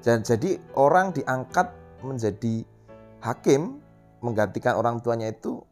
Dan 0.04 0.20
jadi 0.20 0.60
orang 0.76 1.16
diangkat 1.16 1.72
menjadi 2.04 2.60
hakim 3.24 3.80
menggantikan 4.20 4.76
orang 4.76 5.00
tuanya 5.00 5.32
itu 5.32 5.64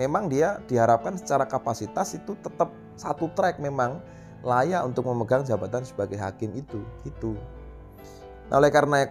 memang 0.00 0.32
dia 0.32 0.56
diharapkan 0.64 1.20
secara 1.20 1.44
kapasitas 1.44 2.16
itu 2.16 2.32
tetap 2.40 2.72
satu 2.96 3.28
track 3.36 3.60
memang 3.60 4.00
layak 4.40 4.84
untuk 4.88 5.04
memegang 5.08 5.44
jabatan 5.44 5.84
sebagai 5.84 6.16
hakim 6.16 6.52
itu 6.56 6.80
gitu. 7.04 7.36
Nah, 8.48 8.60
oleh 8.60 8.72
karena 8.72 9.08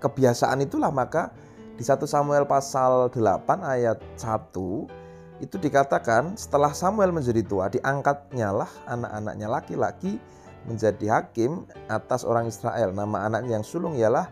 kebiasaan 0.00 0.60
itulah 0.64 0.92
maka 0.92 1.32
di 1.74 1.84
1 1.84 2.04
Samuel 2.04 2.44
pasal 2.44 3.08
8 3.08 3.20
ayat 3.64 3.98
1 4.20 5.40
itu 5.42 5.56
dikatakan 5.58 6.38
setelah 6.38 6.70
Samuel 6.70 7.10
menjadi 7.10 7.42
tua 7.42 7.66
diangkatnya 7.66 8.54
lah 8.54 8.70
anak-anaknya 8.86 9.48
laki-laki 9.50 10.16
menjadi 10.64 11.20
hakim 11.20 11.68
atas 11.88 12.24
orang 12.24 12.48
Israel. 12.48 12.92
Nama 12.92 13.28
anaknya 13.28 13.60
yang 13.60 13.66
sulung 13.66 13.96
ialah 13.96 14.28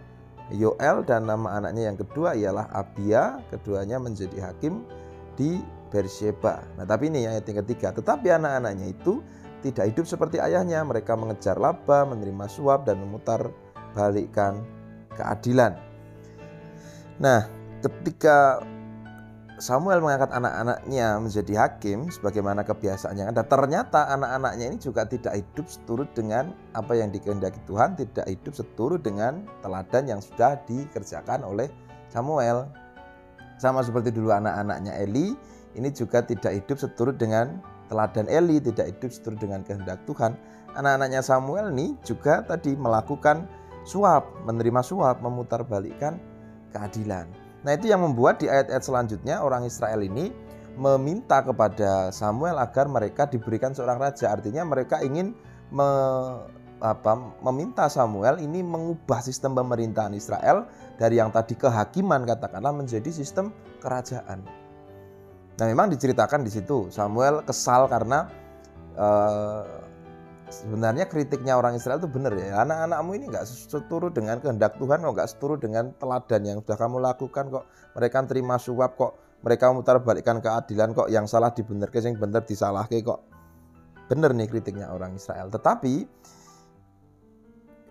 Yoel 0.52 1.04
dan 1.08 1.28
nama 1.28 1.60
anaknya 1.60 1.92
yang 1.92 1.98
kedua 2.00 2.36
ialah 2.36 2.68
Abia. 2.72 3.40
Keduanya 3.52 3.96
menjadi 4.00 4.52
hakim 4.52 4.84
di 5.36 5.60
Beersheba. 5.92 6.64
Nah, 6.80 6.88
tapi 6.88 7.12
ini 7.12 7.28
ayat 7.28 7.44
yang 7.44 7.60
ketiga, 7.64 7.92
tetapi 7.92 8.32
anak-anaknya 8.32 8.96
itu 8.96 9.20
tidak 9.60 9.92
hidup 9.92 10.08
seperti 10.08 10.40
ayahnya. 10.40 10.80
Mereka 10.82 11.12
mengejar 11.14 11.60
laba, 11.60 12.08
menerima 12.08 12.48
suap, 12.48 12.88
dan 12.88 13.00
memutar 13.04 13.52
balikkan 13.92 14.64
keadilan. 15.12 15.76
Nah, 17.20 17.44
ketika 17.84 18.64
Samuel 19.62 20.02
mengangkat 20.02 20.34
anak-anaknya 20.34 21.22
menjadi 21.22 21.54
hakim 21.62 22.10
sebagaimana 22.10 22.66
kebiasaan 22.66 23.14
yang 23.14 23.30
ada. 23.30 23.46
Ternyata 23.46 24.10
anak-anaknya 24.10 24.74
ini 24.74 24.78
juga 24.82 25.06
tidak 25.06 25.38
hidup 25.38 25.70
seturut 25.70 26.10
dengan 26.18 26.50
apa 26.74 26.98
yang 26.98 27.14
dikehendaki 27.14 27.62
Tuhan, 27.70 27.94
tidak 27.94 28.26
hidup 28.26 28.58
seturut 28.58 29.06
dengan 29.06 29.46
teladan 29.62 30.10
yang 30.10 30.18
sudah 30.18 30.58
dikerjakan 30.66 31.46
oleh 31.46 31.70
Samuel. 32.10 32.66
Sama 33.62 33.86
seperti 33.86 34.10
dulu 34.10 34.34
anak-anaknya 34.34 34.98
Eli, 34.98 35.38
ini 35.78 35.88
juga 35.94 36.26
tidak 36.26 36.58
hidup 36.58 36.82
seturut 36.82 37.14
dengan 37.14 37.62
teladan 37.86 38.26
Eli 38.26 38.58
tidak 38.58 38.98
hidup 38.98 39.14
seturut 39.14 39.38
dengan 39.38 39.62
kehendak 39.62 40.02
Tuhan. 40.10 40.34
Anak-anaknya 40.74 41.22
Samuel 41.22 41.70
ini 41.70 41.94
juga 42.02 42.42
tadi 42.42 42.74
melakukan 42.74 43.46
suap, 43.86 44.26
menerima 44.42 44.82
suap, 44.82 45.22
memutarbalikkan 45.22 46.18
keadilan. 46.74 47.41
Nah 47.62 47.72
itu 47.78 47.90
yang 47.90 48.02
membuat 48.02 48.42
di 48.42 48.50
ayat-ayat 48.50 48.82
selanjutnya 48.82 49.38
orang 49.42 49.66
Israel 49.66 50.02
ini 50.02 50.34
meminta 50.74 51.44
kepada 51.44 52.10
Samuel 52.10 52.58
agar 52.58 52.88
mereka 52.88 53.28
diberikan 53.28 53.76
seorang 53.76 54.00
raja. 54.00 54.32
Artinya 54.32 54.66
mereka 54.66 54.98
ingin 55.04 55.36
me, 55.70 55.88
apa, 56.82 57.38
meminta 57.44 57.86
Samuel 57.86 58.42
ini 58.42 58.64
mengubah 58.64 59.22
sistem 59.22 59.54
pemerintahan 59.54 60.16
Israel 60.16 60.66
dari 60.98 61.22
yang 61.22 61.30
tadi 61.30 61.54
kehakiman 61.54 62.26
katakanlah 62.26 62.74
menjadi 62.74 63.08
sistem 63.14 63.54
kerajaan. 63.78 64.42
Nah 65.60 65.66
memang 65.68 65.92
diceritakan 65.92 66.42
di 66.42 66.50
situ 66.50 66.88
Samuel 66.90 67.44
kesal 67.44 67.86
karena 67.86 68.26
uh, 68.96 69.62
sebenarnya 70.52 71.08
kritiknya 71.08 71.56
orang 71.56 71.74
Israel 71.80 71.96
itu 71.98 72.10
benar 72.12 72.36
ya. 72.36 72.60
Anak-anakmu 72.62 73.10
ini 73.16 73.24
nggak 73.32 73.48
seturut 73.48 74.12
dengan 74.12 74.38
kehendak 74.38 74.76
Tuhan 74.76 75.00
kok 75.00 75.12
nggak 75.16 75.30
seturut 75.32 75.58
dengan 75.64 75.96
teladan 75.96 76.42
yang 76.44 76.58
sudah 76.60 76.76
kamu 76.76 76.96
lakukan 77.00 77.44
kok 77.48 77.64
mereka 77.96 78.16
terima 78.28 78.60
suap 78.60 78.94
kok 79.00 79.12
mereka 79.42 79.72
memutar 79.72 79.96
balikkan 80.04 80.38
keadilan 80.38 80.92
kok 80.92 81.08
yang 81.08 81.24
salah 81.26 81.50
dibenarkan 81.50 82.12
yang 82.12 82.16
benar 82.20 82.44
disalah 82.44 82.84
kok. 82.86 83.20
Benar 84.06 84.36
nih 84.36 84.46
kritiknya 84.52 84.92
orang 84.92 85.16
Israel. 85.16 85.48
Tetapi 85.48 85.94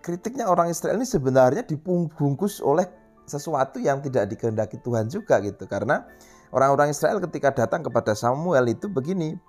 kritiknya 0.00 0.46
orang 0.46 0.70
Israel 0.70 1.02
ini 1.02 1.08
sebenarnya 1.10 1.66
dibungkus 1.66 2.62
oleh 2.62 2.86
sesuatu 3.26 3.82
yang 3.82 3.98
tidak 4.00 4.30
dikehendaki 4.30 4.78
Tuhan 4.80 5.10
juga 5.10 5.42
gitu. 5.42 5.66
Karena 5.66 6.06
Orang-orang 6.52 6.92
Israel 6.92 7.16
ketika 7.24 7.64
datang 7.64 7.80
kepada 7.80 8.12
Samuel 8.12 8.68
itu 8.68 8.84
begini, 8.84 9.40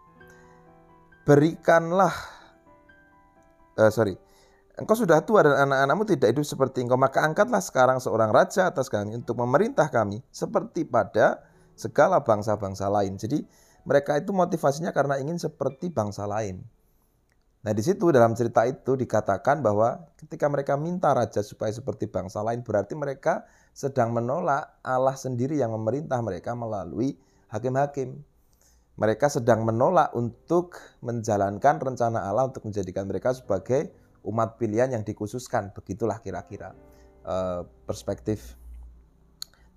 berikanlah, 1.28 2.16
uh, 3.78 3.92
sorry, 3.94 4.18
engkau 4.78 4.98
sudah 4.98 5.22
tua 5.24 5.46
dan 5.46 5.70
anak-anakmu 5.70 6.04
tidak 6.10 6.34
hidup 6.34 6.46
seperti 6.46 6.86
engkau, 6.86 6.98
maka 6.98 7.22
angkatlah 7.22 7.62
sekarang 7.62 7.98
seorang 8.02 8.34
raja 8.34 8.70
atas 8.70 8.90
kami 8.90 9.18
untuk 9.18 9.38
memerintah 9.38 9.90
kami 9.90 10.22
seperti 10.34 10.86
pada 10.86 11.42
segala 11.78 12.22
bangsa-bangsa 12.22 12.90
lain. 12.90 13.18
Jadi 13.18 13.42
mereka 13.84 14.16
itu 14.18 14.32
motivasinya 14.32 14.96
karena 14.96 15.20
ingin 15.20 15.38
seperti 15.38 15.92
bangsa 15.92 16.24
lain. 16.24 16.64
Nah 17.64 17.72
di 17.72 17.80
situ 17.80 18.12
dalam 18.12 18.36
cerita 18.36 18.68
itu 18.68 19.00
dikatakan 19.00 19.64
bahwa 19.64 20.04
ketika 20.20 20.52
mereka 20.52 20.76
minta 20.76 21.16
raja 21.16 21.40
supaya 21.40 21.72
seperti 21.72 22.12
bangsa 22.12 22.44
lain 22.44 22.60
berarti 22.60 22.92
mereka 22.92 23.48
sedang 23.72 24.12
menolak 24.12 24.84
Allah 24.84 25.16
sendiri 25.16 25.56
yang 25.56 25.72
memerintah 25.72 26.20
mereka 26.20 26.52
melalui 26.60 27.16
hakim-hakim. 27.48 28.20
Mereka 28.94 29.26
sedang 29.26 29.66
menolak 29.66 30.14
untuk 30.14 30.78
menjalankan 31.02 31.82
rencana 31.82 32.30
Allah 32.30 32.46
untuk 32.46 32.70
menjadikan 32.70 33.10
mereka 33.10 33.34
sebagai 33.34 33.90
umat 34.22 34.62
pilihan 34.62 34.94
yang 34.94 35.02
dikhususkan. 35.02 35.74
Begitulah 35.74 36.22
kira-kira 36.22 36.78
uh, 37.26 37.66
perspektif 37.90 38.54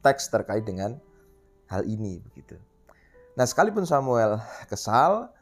teks 0.05 0.29
terkait 0.29 0.69
dengan 0.69 1.01
hal 1.67 1.83
ini 1.89 2.21
begitu. 2.23 2.61
Nah, 3.35 3.45
sekalipun 3.45 3.89
Samuel 3.89 4.39
kesal, 4.69 5.33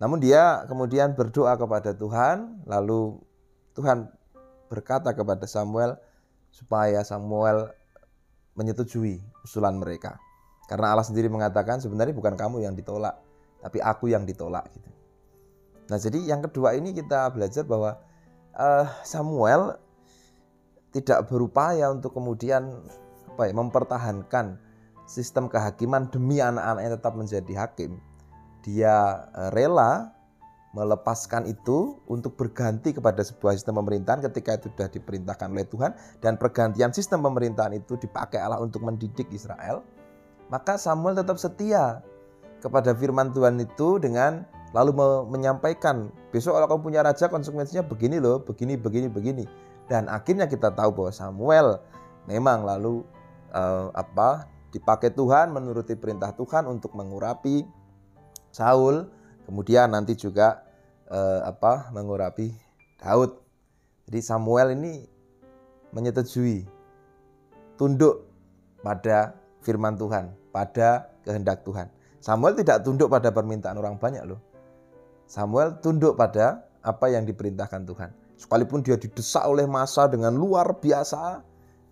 namun 0.00 0.18
dia 0.18 0.64
kemudian 0.66 1.14
berdoa 1.14 1.56
kepada 1.56 1.94
Tuhan, 1.94 2.64
lalu 2.66 3.20
Tuhan 3.76 4.10
berkata 4.68 5.14
kepada 5.14 5.46
Samuel, 5.46 5.96
supaya 6.50 7.00
Samuel 7.04 7.70
menyetujui 8.58 9.22
usulan 9.46 9.78
mereka. 9.78 10.18
Karena 10.68 10.92
Allah 10.92 11.06
sendiri 11.06 11.32
mengatakan 11.32 11.80
sebenarnya 11.80 12.12
bukan 12.12 12.36
kamu 12.36 12.60
yang 12.68 12.76
ditolak, 12.76 13.16
tapi 13.64 13.80
aku 13.80 14.12
yang 14.12 14.28
ditolak 14.28 14.68
gitu. 14.76 14.90
Nah, 15.88 15.96
jadi 15.96 16.20
yang 16.28 16.44
kedua 16.44 16.76
ini 16.76 16.92
kita 16.92 17.32
belajar 17.32 17.64
bahwa 17.64 17.96
uh, 18.52 18.84
Samuel 19.00 19.80
tidak 20.92 21.32
berupaya 21.32 21.88
untuk 21.88 22.12
kemudian 22.12 22.68
apa 23.32 23.48
ya 23.48 23.54
mempertahankan 23.56 24.60
sistem 25.08 25.48
kehakiman 25.48 26.12
demi 26.12 26.44
anak-anaknya 26.44 27.00
tetap 27.00 27.12
menjadi 27.16 27.52
hakim. 27.64 27.96
Dia 28.60 29.24
uh, 29.32 29.48
rela 29.56 30.12
melepaskan 30.76 31.48
itu 31.48 31.96
untuk 32.04 32.36
berganti 32.36 32.92
kepada 32.92 33.24
sebuah 33.24 33.56
sistem 33.56 33.80
pemerintahan 33.80 34.20
ketika 34.28 34.60
itu 34.60 34.68
sudah 34.68 34.92
diperintahkan 34.92 35.48
oleh 35.48 35.64
Tuhan 35.64 35.96
dan 36.20 36.36
pergantian 36.36 36.92
sistem 36.92 37.24
pemerintahan 37.24 37.72
itu 37.72 37.96
dipakai 37.96 38.36
Allah 38.36 38.60
untuk 38.60 38.84
mendidik 38.84 39.32
Israel 39.32 39.80
maka 40.48 40.80
Samuel 40.80 41.16
tetap 41.16 41.36
setia 41.36 42.04
kepada 42.58 42.92
firman 42.96 43.30
Tuhan 43.30 43.60
itu 43.62 44.02
dengan 44.02 44.44
lalu 44.76 44.96
menyampaikan 45.28 46.12
besok 46.28 46.58
kalau 46.58 46.68
kamu 46.68 46.82
punya 46.92 47.00
raja 47.00 47.30
konsekuensinya 47.30 47.86
begini 47.86 48.20
loh 48.20 48.44
begini 48.44 48.76
begini 48.76 49.08
begini 49.08 49.44
dan 49.88 50.10
akhirnya 50.12 50.44
kita 50.44 50.74
tahu 50.76 50.92
bahwa 50.92 51.12
Samuel 51.14 51.80
memang 52.28 52.68
lalu 52.68 53.00
uh, 53.56 53.88
apa 53.96 54.44
dipakai 54.68 55.14
Tuhan 55.16 55.56
menuruti 55.56 55.96
perintah 55.96 56.36
Tuhan 56.36 56.68
untuk 56.68 56.92
mengurapi 56.92 57.64
Saul 58.52 59.08
kemudian 59.48 59.96
nanti 59.96 60.12
juga 60.12 60.68
eh, 61.08 61.40
apa 61.44 61.88
mengurapi 61.92 62.52
Daud. 63.00 63.40
Jadi 64.08 64.20
Samuel 64.24 64.76
ini 64.76 65.04
menyetujui 65.92 66.68
tunduk 67.80 68.28
pada 68.84 69.36
firman 69.64 69.96
Tuhan, 69.96 70.32
pada 70.50 71.12
kehendak 71.24 71.62
Tuhan. 71.64 71.88
Samuel 72.18 72.58
tidak 72.58 72.82
tunduk 72.82 73.08
pada 73.08 73.30
permintaan 73.30 73.78
orang 73.78 73.96
banyak 73.96 74.26
loh. 74.26 74.40
Samuel 75.28 75.78
tunduk 75.78 76.16
pada 76.16 76.66
apa 76.82 77.06
yang 77.12 77.28
diperintahkan 77.28 77.84
Tuhan. 77.84 78.10
Sekalipun 78.38 78.80
dia 78.86 78.94
didesak 78.94 79.44
oleh 79.44 79.66
masa 79.66 80.06
dengan 80.06 80.34
luar 80.34 80.78
biasa, 80.78 81.42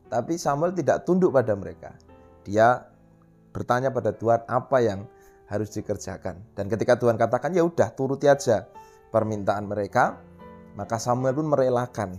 tapi 0.08 0.38
Samuel 0.38 0.72
tidak 0.72 1.02
tunduk 1.02 1.34
pada 1.34 1.52
mereka. 1.58 1.94
Dia 2.46 2.86
bertanya 3.50 3.90
pada 3.90 4.14
Tuhan 4.14 4.46
apa 4.46 4.78
yang 4.82 5.04
harus 5.50 5.74
dikerjakan. 5.74 6.42
Dan 6.54 6.66
ketika 6.70 6.98
Tuhan 6.98 7.18
katakan 7.18 7.54
ya 7.54 7.66
udah 7.66 7.90
turuti 7.94 8.30
aja 8.30 8.66
permintaan 9.10 9.66
mereka, 9.66 10.18
maka 10.78 10.98
Samuel 10.98 11.34
pun 11.34 11.50
merelakan. 11.50 12.18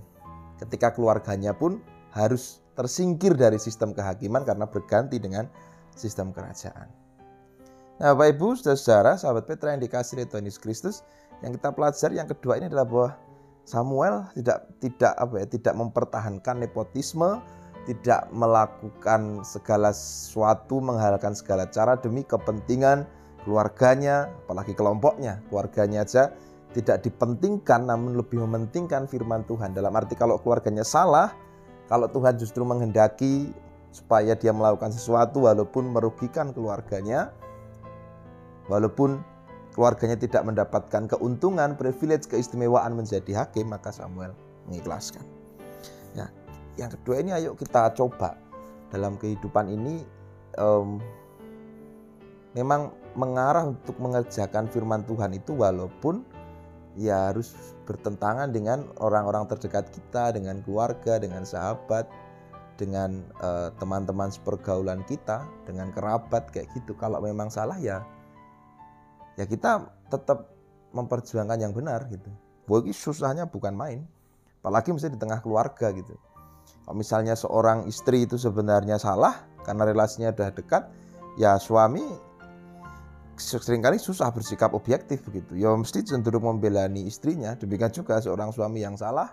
Ketika 0.57 0.91
keluarganya 0.95 1.53
pun 1.53 1.79
harus 2.11 2.65
tersingkir 2.73 3.37
dari 3.37 3.61
sistem 3.61 3.93
kehakiman 3.93 4.41
karena 4.41 4.65
berganti 4.65 5.21
dengan 5.21 5.45
sistem 5.97 6.29
kerajaan. 6.31 6.87
Nah, 7.97 8.13
Bapak 8.13 8.37
Ibu, 8.37 8.53
saudara-saudara, 8.53 9.17
sahabat 9.17 9.49
Petra 9.49 9.73
yang 9.73 9.81
dikasih 9.81 10.21
oleh 10.21 10.29
Tuhan 10.29 10.45
Yesus 10.45 10.61
Kristus, 10.61 10.95
yang 11.41 11.57
kita 11.57 11.73
pelajari 11.73 12.21
yang 12.21 12.29
kedua 12.29 12.61
ini 12.61 12.69
adalah 12.69 12.85
bahwa 12.85 13.09
Samuel 13.65 14.29
tidak 14.37 14.69
tidak 14.79 15.13
apa 15.17 15.33
ya, 15.41 15.45
tidak 15.49 15.73
mempertahankan 15.73 16.55
nepotisme, 16.61 17.41
tidak 17.89 18.29
melakukan 18.29 19.41
segala 19.41 19.89
sesuatu, 19.91 20.77
menghalalkan 20.77 21.33
segala 21.33 21.65
cara 21.67 21.97
demi 21.97 22.21
kepentingan 22.21 23.09
keluarganya, 23.43 24.29
apalagi 24.45 24.77
kelompoknya, 24.77 25.41
keluarganya 25.49 26.05
aja 26.05 26.31
tidak 26.75 27.01
dipentingkan 27.01 27.87
namun 27.87 28.13
lebih 28.19 28.43
mementingkan 28.43 29.09
firman 29.09 29.41
Tuhan. 29.47 29.73
Dalam 29.73 29.89
arti 29.95 30.13
kalau 30.13 30.37
keluarganya 30.37 30.85
salah, 30.85 31.33
kalau 31.87 32.05
Tuhan 32.11 32.37
justru 32.37 32.61
menghendaki 32.61 33.49
supaya 33.91 34.37
dia 34.37 34.53
melakukan 34.53 34.93
sesuatu 34.93 35.47
walaupun 35.49 35.89
merugikan 35.89 36.53
keluarganya, 36.53 37.33
walaupun 38.67 39.23
keluarganya 39.73 40.17
tidak 40.17 40.43
mendapatkan 40.45 41.05
keuntungan, 41.05 41.77
privilege, 41.77 42.25
keistimewaan 42.25 42.97
menjadi 42.97 43.45
hakim, 43.45 43.69
maka 43.69 43.93
Samuel 43.93 44.33
mengikhlaskan. 44.65 45.23
Ya, 46.17 46.33
yang 46.75 46.89
kedua 46.93 47.21
ini 47.21 47.31
ayo 47.33 47.53
kita 47.53 47.93
coba 47.93 48.37
dalam 48.89 49.19
kehidupan 49.21 49.69
ini 49.69 50.01
um, 50.57 50.97
memang 52.57 52.89
mengarah 53.13 53.69
untuk 53.69 53.97
mengerjakan 54.01 54.69
firman 54.69 55.05
Tuhan 55.05 55.37
itu 55.37 55.53
walaupun 55.57 56.25
ya 56.97 57.29
harus 57.29 57.53
bertentangan 57.85 58.49
dengan 58.49 58.81
orang-orang 58.97 59.45
terdekat 59.45 59.93
kita, 59.93 60.33
dengan 60.33 60.59
keluarga, 60.65 61.21
dengan 61.21 61.45
sahabat, 61.45 62.09
dengan 62.77 63.25
uh, 63.41 63.73
teman-teman 63.81 64.29
sepergaulan 64.29 65.01
kita, 65.09 65.43
dengan 65.65 65.89
kerabat 65.91 66.53
kayak 66.53 66.69
gitu. 66.77 66.93
Kalau 66.95 67.19
memang 67.19 67.49
salah 67.49 67.75
ya 67.81 68.05
ya 69.37 69.45
kita 69.45 69.85
tetap 70.09 70.49
memperjuangkan 70.93 71.57
yang 71.59 71.73
benar 71.73 72.05
gitu. 72.07 72.29
Bagi 72.69 72.93
susahnya 72.93 73.49
bukan 73.49 73.73
main. 73.75 73.99
Apalagi 74.61 74.91
misalnya 74.91 75.15
di 75.17 75.21
tengah 75.21 75.39
keluarga 75.41 75.93
gitu. 75.93 76.15
Kalau 76.83 76.95
misalnya 76.95 77.35
seorang 77.35 77.87
istri 77.87 78.23
itu 78.23 78.35
sebenarnya 78.39 78.99
salah 78.99 79.43
karena 79.63 79.83
relasinya 79.87 80.31
udah 80.31 80.49
dekat, 80.51 80.83
ya 81.35 81.55
suami 81.59 82.03
sering 83.37 83.85
kali 83.85 84.01
susah 84.01 84.33
bersikap 84.33 84.73
objektif 84.73 85.21
begitu. 85.23 85.55
Ya 85.55 85.69
mesti 85.75 86.01
cenderung 86.01 86.49
membelani 86.49 87.05
istrinya. 87.05 87.53
Demikian 87.53 87.93
juga 87.93 88.17
seorang 88.17 88.49
suami 88.49 88.81
yang 88.81 88.97
salah 88.97 89.31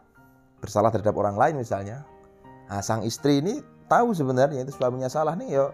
bersalah 0.60 0.92
terhadap 0.92 1.16
orang 1.16 1.36
lain 1.36 1.60
misalnya. 1.60 2.04
Nah, 2.68 2.80
sang 2.80 3.04
istri 3.04 3.44
ini 3.44 3.60
tahu 3.86 4.16
sebenarnya 4.16 4.64
itu 4.64 4.72
suaminya 4.72 5.08
salah 5.12 5.36
nih 5.36 5.48
ya 5.52 5.64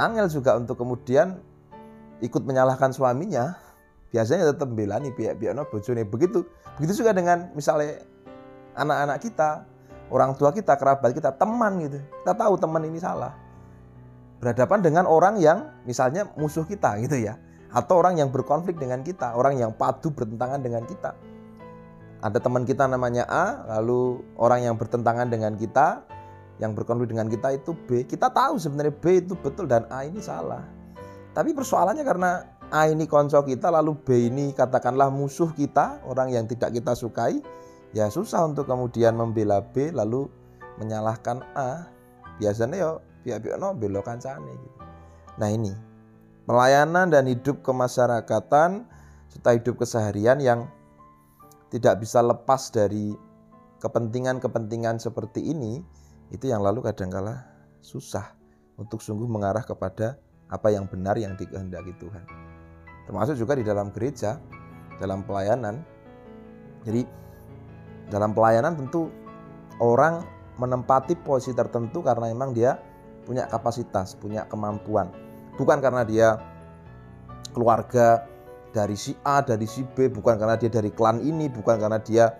angel 0.00 0.26
juga 0.32 0.56
untuk 0.56 0.80
kemudian 0.80 1.40
ikut 2.24 2.42
menyalahkan 2.44 2.92
suaminya. 2.92 3.56
Biasanya 4.10 4.50
tetap 4.50 4.66
membelani 4.66 5.14
pihak-pihak 5.14 5.54
no 5.54 5.62
bojone 5.70 6.02
begitu. 6.02 6.42
Begitu 6.82 7.04
juga 7.04 7.14
dengan 7.14 7.54
misalnya 7.54 8.02
anak-anak 8.74 9.22
kita, 9.22 9.62
orang 10.10 10.34
tua 10.34 10.50
kita, 10.50 10.74
kerabat 10.74 11.14
kita, 11.14 11.30
teman 11.38 11.78
gitu. 11.78 12.02
Kita 12.02 12.34
tahu 12.34 12.58
teman 12.58 12.82
ini 12.90 12.98
salah. 12.98 13.38
Berhadapan 14.42 14.82
dengan 14.82 15.04
orang 15.06 15.38
yang 15.38 15.70
misalnya 15.86 16.26
musuh 16.34 16.66
kita 16.66 16.98
gitu 17.06 17.22
ya 17.22 17.38
atau 17.70 18.02
orang 18.02 18.18
yang 18.18 18.34
berkonflik 18.34 18.82
dengan 18.82 19.06
kita, 19.06 19.38
orang 19.38 19.62
yang 19.62 19.70
padu 19.70 20.10
bertentangan 20.10 20.58
dengan 20.58 20.82
kita. 20.90 21.14
Ada 22.20 22.38
teman 22.40 22.68
kita 22.68 22.84
namanya 22.84 23.24
A, 23.28 23.64
lalu 23.78 24.20
orang 24.36 24.64
yang 24.64 24.76
bertentangan 24.76 25.32
dengan 25.32 25.56
kita, 25.56 26.04
yang 26.60 26.76
berkonflik 26.76 27.08
dengan 27.08 27.32
kita 27.32 27.56
itu 27.56 27.72
B. 27.72 28.04
Kita 28.04 28.28
tahu 28.28 28.60
sebenarnya 28.60 28.92
B 28.92 29.24
itu 29.24 29.32
betul 29.36 29.64
dan 29.64 29.88
A 29.88 30.04
ini 30.04 30.20
salah. 30.20 30.60
Tapi 31.32 31.56
persoalannya 31.56 32.04
karena 32.04 32.44
A 32.68 32.92
ini 32.92 33.08
konco 33.08 33.40
kita, 33.40 33.72
lalu 33.72 33.96
B 33.96 34.28
ini 34.28 34.52
katakanlah 34.52 35.08
musuh 35.08 35.48
kita, 35.56 36.04
orang 36.04 36.28
yang 36.28 36.44
tidak 36.44 36.76
kita 36.76 36.92
sukai, 36.92 37.40
ya 37.96 38.12
susah 38.12 38.44
untuk 38.44 38.68
kemudian 38.68 39.16
membela 39.16 39.64
B 39.64 39.88
lalu 39.88 40.28
menyalahkan 40.76 41.40
A. 41.56 41.88
Biasanya 42.36 42.76
ya 42.76 42.90
pihak-pihak 43.24 43.56
no 43.60 43.72
belokan 43.72 44.20
sana 44.20 44.48
gitu. 44.48 44.78
Nah 45.40 45.48
ini 45.52 45.72
Pelayanan 46.50 47.14
dan 47.14 47.30
hidup 47.30 47.62
kemasyarakatan 47.62 48.82
serta 49.30 49.50
hidup 49.54 49.78
keseharian 49.78 50.42
yang 50.42 50.66
tidak 51.70 52.02
bisa 52.02 52.20
lepas 52.20 52.68
dari 52.74 53.14
kepentingan-kepentingan 53.80 55.00
seperti 55.00 55.50
ini 55.54 55.80
itu 56.30 56.50
yang 56.50 56.60
lalu 56.60 56.84
kadangkala 56.84 57.46
susah 57.80 58.36
untuk 58.76 59.00
sungguh 59.00 59.26
mengarah 59.26 59.64
kepada 59.64 60.20
apa 60.50 60.68
yang 60.74 60.84
benar 60.90 61.16
yang 61.16 61.38
dikehendaki 61.38 61.94
Tuhan. 61.96 62.26
Termasuk 63.06 63.38
juga 63.38 63.56
di 63.56 63.64
dalam 63.64 63.90
gereja, 63.94 64.38
dalam 64.98 65.24
pelayanan. 65.24 65.82
Jadi 66.84 67.02
dalam 68.10 68.34
pelayanan 68.34 68.74
tentu 68.76 69.10
orang 69.78 70.26
menempati 70.58 71.16
posisi 71.22 71.56
tertentu 71.56 72.02
karena 72.02 72.28
memang 72.28 72.52
dia 72.52 72.76
punya 73.24 73.46
kapasitas, 73.46 74.18
punya 74.18 74.44
kemampuan 74.50 75.08
bukan 75.60 75.78
karena 75.84 76.02
dia 76.08 76.28
keluarga 77.52 78.24
dari 78.70 78.94
si 78.94 79.12
A, 79.26 79.42
dari 79.42 79.66
si 79.66 79.82
B, 79.82 80.10
bukan 80.10 80.38
karena 80.38 80.54
dia 80.54 80.70
dari 80.70 80.90
klan 80.94 81.18
ini, 81.22 81.50
bukan 81.50 81.78
karena 81.78 81.98
dia 81.98 82.34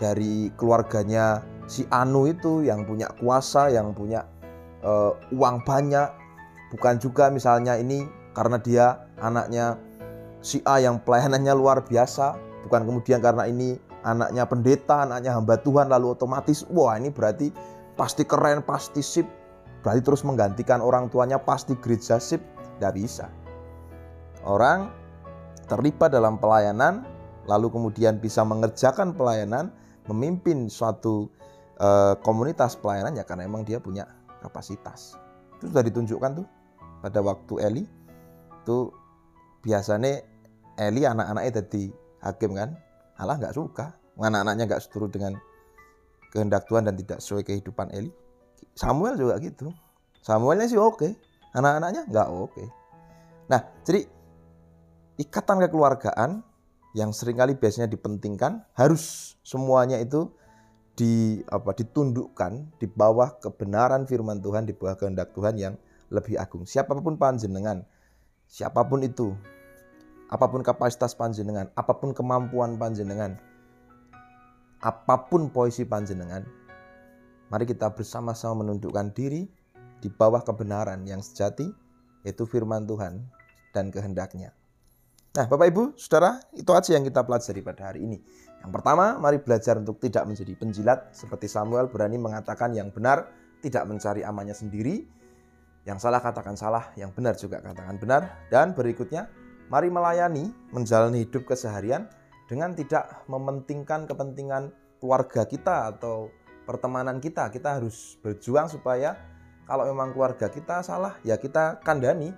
dari 0.00 0.52
keluarganya 0.56 1.44
si 1.68 1.84
Anu 1.92 2.28
itu 2.28 2.64
yang 2.64 2.84
punya 2.84 3.08
kuasa, 3.20 3.68
yang 3.72 3.92
punya 3.92 4.24
uh, 4.84 5.12
uang 5.32 5.64
banyak, 5.64 6.08
bukan 6.72 6.96
juga 7.00 7.28
misalnya 7.28 7.76
ini 7.76 8.04
karena 8.32 8.56
dia 8.60 8.86
anaknya 9.20 9.80
si 10.44 10.60
A 10.68 10.80
yang 10.80 11.00
pelayanannya 11.00 11.52
luar 11.56 11.84
biasa, 11.84 12.36
bukan 12.68 12.84
kemudian 12.84 13.20
karena 13.20 13.48
ini 13.48 13.76
anaknya 14.06 14.44
pendeta, 14.46 15.04
anaknya 15.04 15.34
hamba 15.34 15.58
Tuhan 15.60 15.90
lalu 15.90 16.14
otomatis 16.14 16.62
wah 16.70 16.94
ini 16.94 17.10
berarti 17.10 17.50
pasti 17.98 18.22
keren, 18.22 18.62
pasti 18.62 19.00
sip, 19.02 19.26
berarti 19.82 20.00
terus 20.04 20.22
menggantikan 20.22 20.78
orang 20.78 21.08
tuanya 21.10 21.40
pasti 21.40 21.74
gereja 21.80 22.20
sip. 22.20 22.40
Tidak 22.76 22.92
bisa. 22.92 23.32
Orang 24.44 24.92
terlibat 25.66 26.14
dalam 26.14 26.38
pelayanan, 26.38 27.06
lalu 27.46 27.70
kemudian 27.70 28.18
bisa 28.18 28.42
mengerjakan 28.42 29.14
pelayanan, 29.14 29.70
memimpin 30.06 30.70
suatu 30.70 31.30
e, 31.78 31.88
komunitas 32.22 32.78
pelayanan 32.78 33.14
ya 33.18 33.26
karena 33.26 33.46
emang 33.46 33.66
dia 33.66 33.82
punya 33.82 34.06
kapasitas. 34.42 35.18
Itu 35.58 35.70
sudah 35.70 35.84
ditunjukkan 35.86 36.30
tuh 36.42 36.46
pada 37.02 37.20
waktu 37.22 37.54
Eli. 37.62 37.84
Itu 38.62 38.94
biasanya 39.62 40.22
Eli 40.78 41.02
anak-anaknya 41.06 41.62
jadi 41.62 41.84
hakim 42.22 42.54
kan. 42.54 42.74
Allah 43.18 43.36
nggak 43.38 43.54
suka. 43.54 43.94
Anak-anaknya 44.16 44.64
nggak 44.70 44.82
seturut 44.82 45.12
dengan 45.12 45.36
kehendak 46.32 46.68
Tuhan 46.68 46.88
dan 46.88 46.94
tidak 46.96 47.18
sesuai 47.20 47.42
kehidupan 47.44 47.92
Eli. 47.92 48.12
Samuel 48.76 49.16
juga 49.16 49.40
gitu. 49.40 49.72
Samuelnya 50.20 50.66
sih 50.66 50.80
oke, 50.80 51.16
anak-anaknya 51.54 52.02
nggak 52.10 52.28
oke. 52.28 52.64
Nah, 53.46 53.62
jadi 53.86 54.15
ikatan 55.16 55.64
kekeluargaan 55.64 56.44
yang 56.96 57.12
sering 57.12 57.36
kali 57.36 57.56
biasanya 57.56 57.92
dipentingkan 57.92 58.64
harus 58.72 59.36
semuanya 59.44 60.00
itu 60.00 60.32
di 60.96 61.44
apa 61.52 61.76
ditundukkan 61.76 62.80
di 62.80 62.88
bawah 62.88 63.36
kebenaran 63.36 64.08
firman 64.08 64.40
Tuhan 64.40 64.64
di 64.64 64.72
bawah 64.72 64.96
kehendak 64.96 65.36
Tuhan 65.36 65.60
yang 65.60 65.74
lebih 66.08 66.40
agung. 66.40 66.64
Siapa 66.64 66.96
pun 66.96 67.20
panjenengan, 67.20 67.84
siapa 68.48 68.80
pun 68.88 69.04
itu, 69.04 69.36
apa 70.32 70.48
pun 70.48 70.64
kapasitas 70.64 71.12
panjenengan, 71.12 71.68
apa 71.76 71.92
pun 72.00 72.16
kemampuan 72.16 72.80
panjenengan, 72.80 73.36
apa 74.80 75.28
pun 75.28 75.52
posisi 75.52 75.84
panjenengan, 75.84 76.48
mari 77.52 77.68
kita 77.68 77.92
bersama-sama 77.92 78.64
menundukkan 78.64 79.12
diri 79.12 79.44
di 80.00 80.08
bawah 80.08 80.40
kebenaran 80.40 81.04
yang 81.04 81.20
sejati, 81.20 81.68
yaitu 82.24 82.48
firman 82.48 82.88
Tuhan 82.88 83.20
dan 83.76 83.92
kehendaknya. 83.92 84.55
Nah, 85.36 85.44
Bapak 85.44 85.68
Ibu, 85.68 86.00
Saudara, 86.00 86.40
itu 86.56 86.72
aja 86.72 86.96
yang 86.96 87.04
kita 87.04 87.20
pelajari 87.20 87.60
pada 87.60 87.92
hari 87.92 88.08
ini. 88.08 88.16
Yang 88.64 88.72
pertama, 88.72 89.20
mari 89.20 89.36
belajar 89.36 89.76
untuk 89.76 90.00
tidak 90.00 90.24
menjadi 90.24 90.56
penjilat 90.56 91.12
seperti 91.12 91.44
Samuel 91.44 91.92
berani 91.92 92.16
mengatakan 92.16 92.72
yang 92.72 92.88
benar, 92.88 93.28
tidak 93.60 93.84
mencari 93.84 94.24
amannya 94.24 94.56
sendiri. 94.56 95.04
Yang 95.84 96.08
salah 96.08 96.24
katakan 96.24 96.56
salah, 96.56 96.88
yang 96.96 97.12
benar 97.12 97.36
juga 97.36 97.60
katakan 97.60 98.00
benar. 98.00 98.48
Dan 98.48 98.72
berikutnya, 98.72 99.28
mari 99.68 99.92
melayani, 99.92 100.48
menjalani 100.72 101.28
hidup 101.28 101.44
keseharian 101.44 102.08
dengan 102.48 102.72
tidak 102.72 103.28
mementingkan 103.28 104.08
kepentingan 104.08 104.72
keluarga 105.04 105.44
kita 105.44 105.92
atau 105.92 106.32
pertemanan 106.64 107.20
kita. 107.20 107.52
Kita 107.52 107.76
harus 107.76 108.16
berjuang 108.24 108.72
supaya 108.72 109.20
kalau 109.68 109.84
memang 109.84 110.16
keluarga 110.16 110.48
kita 110.48 110.80
salah, 110.80 111.20
ya 111.28 111.36
kita 111.36 111.76
kandani. 111.84 112.32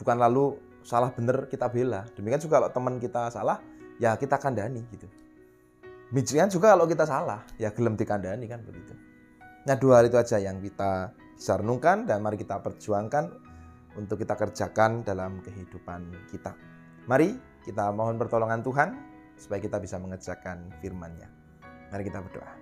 Bukan 0.00 0.16
lalu 0.16 0.63
salah 0.84 1.10
benar 1.10 1.48
kita 1.48 1.66
bela. 1.72 2.04
Demikian 2.14 2.38
juga 2.44 2.60
kalau 2.60 2.70
teman 2.70 3.00
kita 3.00 3.32
salah, 3.32 3.58
ya 3.96 4.14
kita 4.14 4.36
kandani 4.36 4.84
gitu. 4.92 5.08
Demikian 6.12 6.52
juga 6.52 6.76
kalau 6.76 6.86
kita 6.86 7.08
salah, 7.08 7.40
ya 7.56 7.72
gelem 7.72 7.96
dikandani 7.96 8.46
kan 8.46 8.60
begitu. 8.62 8.94
Nah 9.64 9.74
dua 9.80 10.04
hal 10.04 10.12
itu 10.12 10.20
aja 10.20 10.36
yang 10.36 10.60
kita 10.60 11.16
bisa 11.34 11.58
renungkan 11.58 12.04
dan 12.04 12.20
mari 12.20 12.36
kita 12.36 12.60
perjuangkan 12.60 13.32
untuk 13.96 14.20
kita 14.20 14.36
kerjakan 14.36 15.02
dalam 15.02 15.40
kehidupan 15.40 16.12
kita. 16.28 16.52
Mari 17.08 17.34
kita 17.64 17.90
mohon 17.90 18.20
pertolongan 18.20 18.60
Tuhan 18.60 18.88
supaya 19.40 19.58
kita 19.58 19.80
bisa 19.80 19.96
mengerjakan 19.98 20.68
firman-Nya. 20.84 21.28
Mari 21.90 22.02
kita 22.06 22.20
berdoa. 22.20 22.52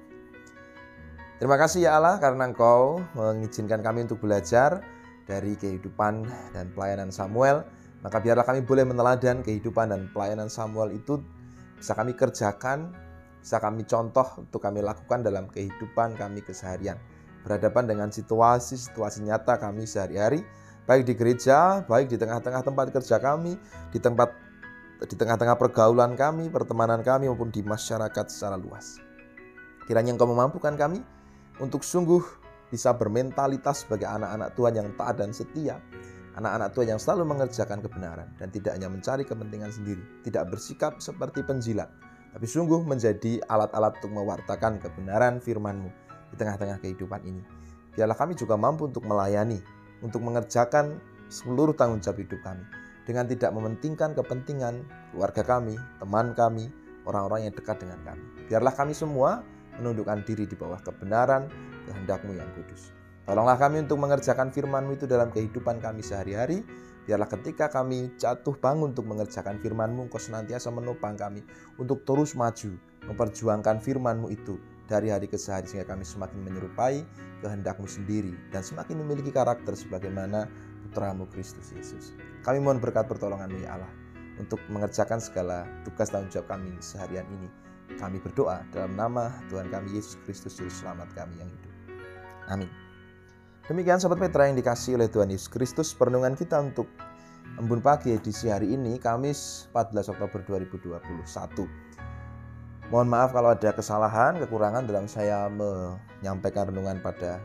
Terima 1.42 1.58
kasih 1.58 1.90
ya 1.90 1.98
Allah 1.98 2.22
karena 2.22 2.46
Engkau 2.46 3.02
mengizinkan 3.18 3.82
kami 3.82 4.06
untuk 4.06 4.22
belajar 4.22 4.78
dari 5.26 5.58
kehidupan 5.58 6.22
dan 6.54 6.70
pelayanan 6.70 7.10
Samuel 7.10 7.66
maka 8.02 8.18
biarlah 8.18 8.42
kami 8.42 8.66
boleh 8.66 8.82
meneladan 8.82 9.46
kehidupan 9.46 9.94
dan 9.94 10.10
pelayanan 10.10 10.50
Samuel 10.50 10.98
itu 10.98 11.22
bisa 11.78 11.94
kami 11.94 12.18
kerjakan, 12.18 12.90
bisa 13.38 13.62
kami 13.62 13.86
contoh 13.86 14.26
untuk 14.42 14.58
kami 14.58 14.82
lakukan 14.82 15.22
dalam 15.22 15.46
kehidupan 15.46 16.18
kami 16.18 16.42
keseharian. 16.42 16.98
Berhadapan 17.46 17.90
dengan 17.90 18.08
situasi-situasi 18.10 19.26
nyata 19.26 19.58
kami 19.58 19.86
sehari-hari, 19.86 20.42
baik 20.86 21.06
di 21.06 21.14
gereja, 21.14 21.82
baik 21.86 22.10
di 22.10 22.18
tengah-tengah 22.18 22.62
tempat 22.62 22.86
kerja 22.90 23.18
kami, 23.18 23.58
di 23.90 23.98
tempat 23.98 24.30
di 25.02 25.18
tengah-tengah 25.18 25.58
pergaulan 25.58 26.14
kami, 26.14 26.46
pertemanan 26.50 27.02
kami 27.02 27.26
maupun 27.26 27.50
di 27.50 27.66
masyarakat 27.66 28.30
secara 28.30 28.54
luas. 28.54 29.02
Kiranya 29.90 30.14
Engkau 30.14 30.30
memampukan 30.30 30.78
kami 30.78 31.02
untuk 31.58 31.82
sungguh 31.82 32.22
bisa 32.70 32.94
bermentalitas 32.94 33.82
sebagai 33.82 34.06
anak-anak 34.06 34.54
Tuhan 34.54 34.72
yang 34.78 34.88
taat 34.94 35.18
dan 35.18 35.34
setia, 35.34 35.82
Anak-anak 36.32 36.72
Tuhan 36.72 36.96
yang 36.96 37.00
selalu 37.00 37.28
mengerjakan 37.28 37.84
kebenaran 37.84 38.28
dan 38.40 38.48
tidak 38.48 38.72
hanya 38.80 38.88
mencari 38.88 39.20
kepentingan 39.28 39.68
sendiri, 39.68 40.00
tidak 40.24 40.48
bersikap 40.48 40.96
seperti 40.96 41.44
penjilat, 41.44 41.92
tapi 42.32 42.48
sungguh 42.48 42.80
menjadi 42.88 43.44
alat-alat 43.52 44.00
untuk 44.00 44.16
mewartakan 44.16 44.80
kebenaran 44.80 45.44
firman-Mu 45.44 45.92
di 46.32 46.36
tengah-tengah 46.40 46.80
kehidupan 46.80 47.20
ini. 47.28 47.44
Biarlah 47.92 48.16
kami 48.16 48.32
juga 48.32 48.56
mampu 48.56 48.88
untuk 48.88 49.04
melayani, 49.04 49.60
untuk 50.00 50.24
mengerjakan 50.24 50.96
seluruh 51.28 51.76
tanggung 51.76 52.00
jawab 52.00 52.24
hidup 52.24 52.40
kami 52.40 52.64
dengan 53.04 53.28
tidak 53.28 53.50
mementingkan 53.52 54.16
kepentingan 54.16 54.86
keluarga 55.12 55.42
kami, 55.44 55.76
teman 56.00 56.32
kami, 56.32 56.72
orang-orang 57.04 57.50
yang 57.50 57.54
dekat 57.54 57.76
dengan 57.82 58.00
kami. 58.06 58.24
Biarlah 58.48 58.72
kami 58.72 58.96
semua 58.96 59.44
menundukkan 59.76 60.24
diri 60.24 60.48
di 60.48 60.56
bawah 60.56 60.78
kebenaran 60.80 61.48
kehendak-Mu 61.88 62.32
yang 62.36 62.48
kudus. 62.56 63.01
Tolonglah 63.22 63.54
kami 63.54 63.86
untuk 63.86 64.02
mengerjakan 64.02 64.50
firman-Mu 64.50 64.98
itu 64.98 65.06
dalam 65.06 65.30
kehidupan 65.30 65.78
kami 65.78 66.02
sehari-hari. 66.02 66.66
Biarlah 67.06 67.30
ketika 67.30 67.70
kami 67.70 68.14
jatuh 68.18 68.54
bangun 68.58 68.94
untuk 68.94 69.06
mengerjakan 69.06 69.62
firman-Mu, 69.62 70.10
Engkau 70.10 70.18
senantiasa 70.18 70.70
menopang 70.74 71.14
kami 71.14 71.42
untuk 71.78 72.02
terus 72.02 72.34
maju, 72.34 72.74
memperjuangkan 73.06 73.78
firman-Mu 73.78 74.30
itu 74.30 74.58
dari 74.90 75.14
hari 75.14 75.30
ke 75.30 75.38
hari 75.38 75.66
sehingga 75.70 75.94
kami 75.94 76.02
semakin 76.02 76.38
menyerupai 76.42 77.06
kehendak-Mu 77.46 77.86
sendiri 77.86 78.34
dan 78.50 78.66
semakin 78.66 79.02
memiliki 79.02 79.30
karakter 79.30 79.74
sebagaimana 79.74 80.50
putramu 80.86 81.26
Kristus 81.30 81.70
Yesus. 81.74 82.14
Kami 82.42 82.58
mohon 82.58 82.82
berkat 82.82 83.06
pertolongan-Mu 83.06 83.58
ya 83.62 83.78
Allah 83.78 83.92
untuk 84.42 84.58
mengerjakan 84.66 85.22
segala 85.22 85.66
tugas 85.86 86.10
tanggung 86.10 86.30
jawab 86.30 86.58
kami 86.58 86.74
seharian 86.82 87.26
ini. 87.38 87.50
Kami 88.02 88.18
berdoa 88.18 88.66
dalam 88.74 88.98
nama 88.98 89.30
Tuhan 89.46 89.70
kami 89.70 89.94
Yesus 89.94 90.18
Kristus 90.26 90.58
Juru 90.58 90.72
Selamat 90.74 91.12
kami 91.14 91.38
yang 91.38 91.50
hidup. 91.50 91.72
Amin. 92.50 92.81
Demikian 93.62 94.02
Sobat 94.02 94.18
Petra 94.18 94.50
yang 94.50 94.58
dikasih 94.58 94.98
oleh 94.98 95.06
Tuhan 95.06 95.30
Yesus 95.30 95.46
Kristus 95.46 95.94
Perenungan 95.94 96.34
kita 96.34 96.58
untuk 96.58 96.90
Embun 97.62 97.78
Pagi 97.78 98.10
edisi 98.10 98.50
hari 98.50 98.74
ini 98.74 98.98
Kamis 98.98 99.70
14 99.70 100.10
Oktober 100.10 100.42
2021 100.42 100.98
Mohon 102.90 103.08
maaf 103.08 103.30
kalau 103.30 103.54
ada 103.54 103.70
kesalahan, 103.70 104.42
kekurangan 104.42 104.82
dalam 104.82 105.06
saya 105.06 105.46
menyampaikan 105.46 106.74
renungan 106.74 106.98
pada 107.06 107.38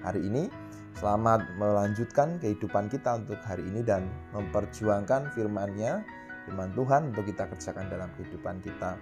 hari 0.00 0.24
ini 0.24 0.48
Selamat 0.96 1.44
melanjutkan 1.60 2.40
kehidupan 2.40 2.88
kita 2.88 3.20
untuk 3.20 3.36
hari 3.44 3.60
ini 3.68 3.84
dan 3.84 4.08
memperjuangkan 4.32 5.36
firman-Nya, 5.36 6.00
firman 6.48 6.72
Tuhan 6.72 7.12
untuk 7.12 7.28
kita 7.28 7.44
kerjakan 7.44 7.92
dalam 7.92 8.08
kehidupan 8.16 8.64
kita 8.64 8.96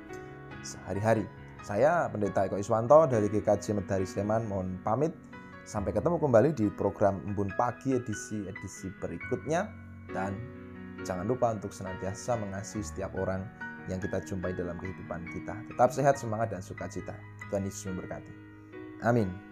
sehari-hari. 0.66 1.24
Saya 1.64 2.10
Pendeta 2.12 2.44
Eko 2.44 2.60
Iswanto 2.60 3.06
dari 3.08 3.32
GKJ 3.32 3.80
Medari 3.80 4.04
Sleman 4.04 4.44
mohon 4.44 4.76
pamit. 4.82 5.14
Sampai 5.66 5.90
ketemu 5.90 6.22
kembali 6.22 6.54
di 6.54 6.70
program 6.70 7.18
Embun 7.26 7.50
Pagi 7.58 7.98
edisi-edisi 7.98 8.86
berikutnya 9.02 9.66
dan 10.14 10.38
jangan 11.02 11.26
lupa 11.26 11.58
untuk 11.58 11.74
senantiasa 11.74 12.38
mengasihi 12.38 12.86
setiap 12.86 13.18
orang 13.18 13.42
yang 13.90 13.98
kita 13.98 14.22
jumpai 14.22 14.54
dalam 14.54 14.78
kehidupan 14.78 15.26
kita. 15.26 15.58
Tetap 15.74 15.90
sehat, 15.90 16.22
semangat, 16.22 16.54
dan 16.54 16.62
sukacita. 16.62 17.18
Tuhan 17.50 17.66
Yesus 17.66 17.90
memberkati. 17.90 18.30
Amin. 19.02 19.45